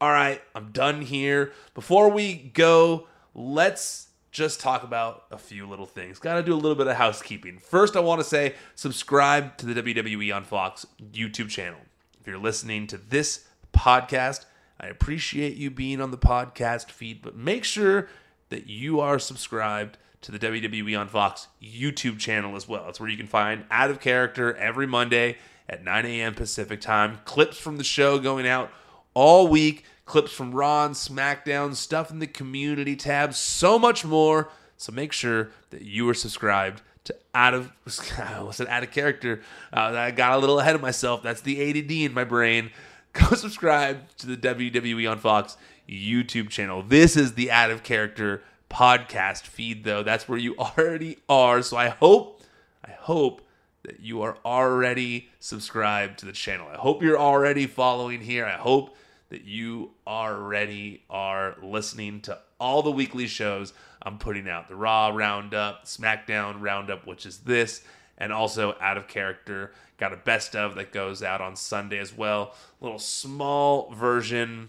All 0.00 0.10
right, 0.10 0.42
I'm 0.54 0.72
done 0.72 1.00
here. 1.00 1.52
Before 1.72 2.10
we 2.10 2.34
go, 2.34 3.06
let's 3.34 4.08
just 4.30 4.60
talk 4.60 4.82
about 4.82 5.24
a 5.30 5.38
few 5.38 5.66
little 5.66 5.86
things. 5.86 6.18
Got 6.18 6.34
to 6.34 6.42
do 6.42 6.52
a 6.52 6.56
little 6.56 6.74
bit 6.74 6.86
of 6.86 6.96
housekeeping. 6.96 7.58
First, 7.58 7.96
I 7.96 8.00
want 8.00 8.20
to 8.20 8.24
say 8.24 8.54
subscribe 8.74 9.56
to 9.56 9.66
the 9.66 9.82
WWE 9.82 10.36
on 10.36 10.44
Fox 10.44 10.84
YouTube 11.00 11.48
channel. 11.48 11.80
If 12.20 12.26
you're 12.26 12.36
listening 12.36 12.86
to 12.88 12.98
this 12.98 13.46
podcast, 13.72 14.44
I 14.78 14.88
appreciate 14.88 15.56
you 15.56 15.70
being 15.70 16.02
on 16.02 16.10
the 16.10 16.18
podcast 16.18 16.90
feed, 16.90 17.22
but 17.22 17.34
make 17.34 17.64
sure 17.64 18.08
that 18.50 18.66
you 18.66 19.00
are 19.00 19.18
subscribed 19.18 19.96
to 20.26 20.32
the 20.32 20.40
WWE 20.40 20.98
on 20.98 21.06
Fox 21.06 21.46
YouTube 21.62 22.18
channel 22.18 22.56
as 22.56 22.66
well. 22.66 22.88
It's 22.88 22.98
where 22.98 23.08
you 23.08 23.16
can 23.16 23.28
find 23.28 23.64
Out 23.70 23.90
of 23.90 24.00
Character 24.00 24.56
every 24.56 24.88
Monday 24.88 25.38
at 25.68 25.84
9 25.84 26.04
a.m. 26.04 26.34
Pacific 26.34 26.80
time, 26.80 27.20
clips 27.24 27.56
from 27.56 27.76
the 27.76 27.84
show 27.84 28.18
going 28.18 28.44
out 28.44 28.72
all 29.14 29.46
week, 29.46 29.84
clips 30.04 30.32
from 30.32 30.52
Raw 30.52 30.84
and 30.84 30.96
SmackDown, 30.96 31.76
stuff 31.76 32.10
in 32.10 32.18
the 32.18 32.26
community 32.26 32.96
tab, 32.96 33.34
so 33.34 33.78
much 33.78 34.04
more. 34.04 34.48
So 34.76 34.90
make 34.90 35.12
sure 35.12 35.50
that 35.70 35.82
you 35.82 36.08
are 36.08 36.14
subscribed 36.14 36.82
to 37.04 37.14
out 37.32 37.54
of 37.54 37.70
I 38.18 38.42
was 38.42 38.60
out 38.60 38.82
of 38.82 38.90
character. 38.90 39.42
Uh, 39.72 39.92
I 39.94 40.10
got 40.10 40.32
a 40.32 40.38
little 40.38 40.58
ahead 40.58 40.74
of 40.74 40.82
myself. 40.82 41.22
That's 41.22 41.42
the 41.42 41.70
ADD 41.70 41.92
in 41.92 42.12
my 42.12 42.24
brain. 42.24 42.72
Go 43.12 43.36
subscribe 43.36 44.08
to 44.18 44.26
the 44.26 44.36
WWE 44.36 45.08
on 45.08 45.18
Fox 45.18 45.56
YouTube 45.88 46.48
channel. 46.48 46.82
This 46.82 47.16
is 47.16 47.34
the 47.34 47.52
out 47.52 47.70
of 47.70 47.84
character 47.84 48.42
podcast 48.70 49.42
feed, 49.42 49.84
though. 49.84 50.02
That's 50.02 50.28
where 50.28 50.38
you 50.38 50.56
already 50.58 51.18
are. 51.28 51.62
So 51.62 51.76
I 51.76 51.88
hope, 51.88 52.42
I 52.84 52.92
hope 52.92 53.42
that 53.84 54.00
you 54.00 54.22
are 54.22 54.36
already 54.44 55.28
subscribed 55.38 56.18
to 56.18 56.26
the 56.26 56.32
channel. 56.32 56.68
I 56.72 56.76
hope 56.76 57.02
you're 57.02 57.18
already 57.18 57.66
following 57.66 58.20
here. 58.20 58.44
I 58.44 58.56
hope 58.56 58.96
that 59.28 59.44
you 59.44 59.92
already 60.06 61.04
are 61.10 61.56
listening 61.62 62.20
to 62.22 62.38
all 62.58 62.82
the 62.82 62.90
weekly 62.90 63.26
shows 63.26 63.72
I'm 64.02 64.18
putting 64.18 64.48
out 64.48 64.68
the 64.68 64.76
Raw 64.76 65.08
Roundup, 65.08 65.84
SmackDown 65.84 66.60
Roundup, 66.60 67.06
which 67.08 67.26
is 67.26 67.38
this, 67.38 67.82
and 68.16 68.32
also 68.32 68.76
Out 68.80 68.96
of 68.96 69.08
Character. 69.08 69.72
Got 69.98 70.12
a 70.12 70.16
best 70.16 70.54
of 70.54 70.76
that 70.76 70.92
goes 70.92 71.24
out 71.24 71.40
on 71.40 71.56
Sunday 71.56 71.98
as 71.98 72.16
well. 72.16 72.54
A 72.80 72.84
little 72.84 73.00
small 73.00 73.90
version 73.92 74.68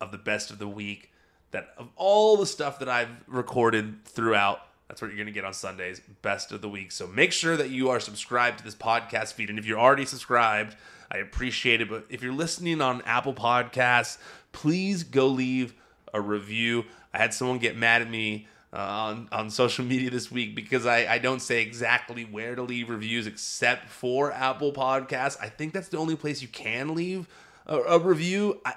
of 0.00 0.10
the 0.10 0.18
best 0.18 0.50
of 0.50 0.58
the 0.58 0.66
week 0.66 1.11
that 1.52 1.74
of 1.78 1.88
all 1.96 2.36
the 2.36 2.46
stuff 2.46 2.78
that 2.80 2.88
I've 2.88 3.10
recorded 3.26 4.04
throughout. 4.04 4.60
That's 4.88 5.00
what 5.00 5.08
you're 5.08 5.16
going 5.16 5.26
to 5.26 5.32
get 5.32 5.44
on 5.44 5.54
Sundays, 5.54 6.02
best 6.20 6.52
of 6.52 6.60
the 6.60 6.68
week. 6.68 6.92
So 6.92 7.06
make 7.06 7.32
sure 7.32 7.56
that 7.56 7.70
you 7.70 7.88
are 7.88 8.00
subscribed 8.00 8.58
to 8.58 8.64
this 8.64 8.74
podcast 8.74 9.32
feed. 9.32 9.48
And 9.48 9.58
if 9.58 9.64
you're 9.64 9.78
already 9.78 10.04
subscribed, 10.04 10.76
I 11.10 11.18
appreciate 11.18 11.80
it. 11.80 11.88
But 11.88 12.04
if 12.10 12.22
you're 12.22 12.32
listening 12.32 12.82
on 12.82 13.00
Apple 13.02 13.32
Podcasts, 13.32 14.18
please 14.52 15.02
go 15.02 15.28
leave 15.28 15.72
a 16.12 16.20
review. 16.20 16.84
I 17.14 17.18
had 17.18 17.32
someone 17.32 17.58
get 17.58 17.76
mad 17.76 18.02
at 18.02 18.10
me 18.10 18.48
uh, 18.72 18.76
on, 18.76 19.28
on 19.32 19.50
social 19.50 19.84
media 19.84 20.10
this 20.10 20.30
week 20.30 20.54
because 20.54 20.84
I, 20.84 21.06
I 21.06 21.18
don't 21.18 21.40
say 21.40 21.62
exactly 21.62 22.24
where 22.24 22.54
to 22.54 22.62
leave 22.62 22.90
reviews 22.90 23.26
except 23.26 23.88
for 23.88 24.32
Apple 24.32 24.72
Podcasts. 24.72 25.38
I 25.40 25.48
think 25.48 25.72
that's 25.72 25.88
the 25.88 25.98
only 25.98 26.16
place 26.16 26.42
you 26.42 26.48
can 26.48 26.94
leave 26.94 27.28
a, 27.66 27.78
a 27.78 27.98
review. 27.98 28.60
I, 28.64 28.74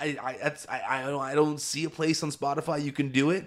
I, 0.00 0.16
I, 0.22 0.38
that's, 0.42 0.66
I, 0.68 0.82
I, 0.88 1.02
don't, 1.02 1.20
I 1.20 1.34
don't 1.34 1.60
see 1.60 1.84
a 1.84 1.90
place 1.90 2.22
on 2.22 2.30
Spotify 2.30 2.82
you 2.82 2.92
can 2.92 3.10
do 3.10 3.30
it. 3.30 3.46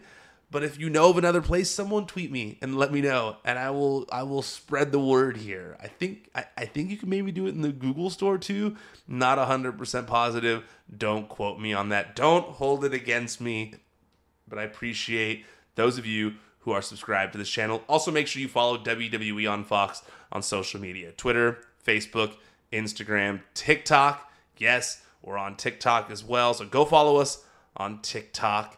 But 0.53 0.63
if 0.63 0.79
you 0.79 0.87
know 0.87 1.09
of 1.09 1.17
another 1.17 1.41
place, 1.41 1.71
someone 1.71 2.05
tweet 2.05 2.31
me 2.31 2.59
and 2.61 2.77
let 2.77 2.93
me 2.93 3.01
know, 3.01 3.37
and 3.43 3.57
I 3.57 3.71
will 3.71 4.05
I 4.11 4.21
will 4.21 4.43
spread 4.43 4.91
the 4.91 4.99
word 4.99 5.35
here. 5.35 5.75
I 5.81 5.87
think 5.87 6.29
I, 6.35 6.45
I 6.55 6.65
think 6.65 6.91
you 6.91 6.97
can 6.97 7.09
maybe 7.09 7.31
do 7.31 7.47
it 7.47 7.55
in 7.55 7.63
the 7.63 7.71
Google 7.71 8.11
store 8.11 8.37
too. 8.37 8.77
Not 9.07 9.39
hundred 9.39 9.79
percent 9.79 10.05
positive. 10.05 10.63
Don't 10.95 11.27
quote 11.27 11.59
me 11.59 11.73
on 11.73 11.89
that. 11.89 12.15
Don't 12.15 12.45
hold 12.45 12.85
it 12.85 12.93
against 12.93 13.41
me. 13.41 13.73
But 14.47 14.59
I 14.59 14.63
appreciate 14.63 15.43
those 15.73 15.97
of 15.97 16.05
you 16.05 16.35
who 16.59 16.71
are 16.71 16.83
subscribed 16.83 17.31
to 17.31 17.39
this 17.39 17.49
channel. 17.49 17.81
Also, 17.89 18.11
make 18.11 18.27
sure 18.27 18.39
you 18.39 18.47
follow 18.47 18.77
WWE 18.77 19.49
on 19.49 19.63
Fox 19.63 20.03
on 20.31 20.43
social 20.43 20.79
media: 20.79 21.13
Twitter, 21.13 21.65
Facebook, 21.83 22.35
Instagram, 22.71 23.41
TikTok. 23.55 24.31
Yes, 24.57 25.02
we're 25.23 25.37
on 25.37 25.55
TikTok 25.55 26.11
as 26.11 26.23
well. 26.23 26.53
So 26.53 26.65
go 26.65 26.85
follow 26.85 27.17
us 27.17 27.43
on 27.75 28.01
TikTok 28.01 28.77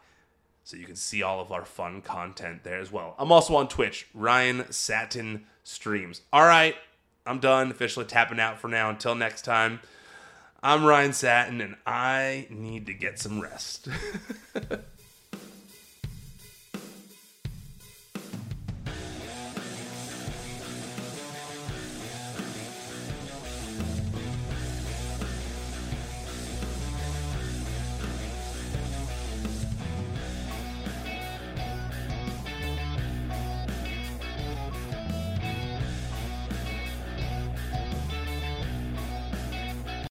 so 0.64 0.78
you 0.78 0.86
can 0.86 0.96
see 0.96 1.22
all 1.22 1.42
of 1.42 1.52
our 1.52 1.66
fun 1.66 2.02
content 2.02 2.64
there 2.64 2.80
as 2.80 2.92
well. 2.92 3.16
I'm 3.20 3.32
also 3.32 3.56
on 3.56 3.68
Twitch, 3.68 4.08
Ryan 4.14 4.72
Satin 4.72 5.46
Streams. 5.64 6.22
All 6.32 6.46
right, 6.46 6.76
I'm 7.26 7.40
done 7.40 7.72
officially 7.72 8.06
tapping 8.06 8.40
out 8.40 8.60
for 8.60 8.68
now. 8.68 8.90
Until 8.90 9.16
next 9.16 9.44
time, 9.44 9.80
I'm 10.64 10.86
Ryan 10.86 11.14
Satin, 11.14 11.62
and 11.62 11.76
I 11.86 12.48
need 12.50 12.88
to 12.88 12.94
get 12.94 13.20
some 13.20 13.40
rest. 13.40 13.88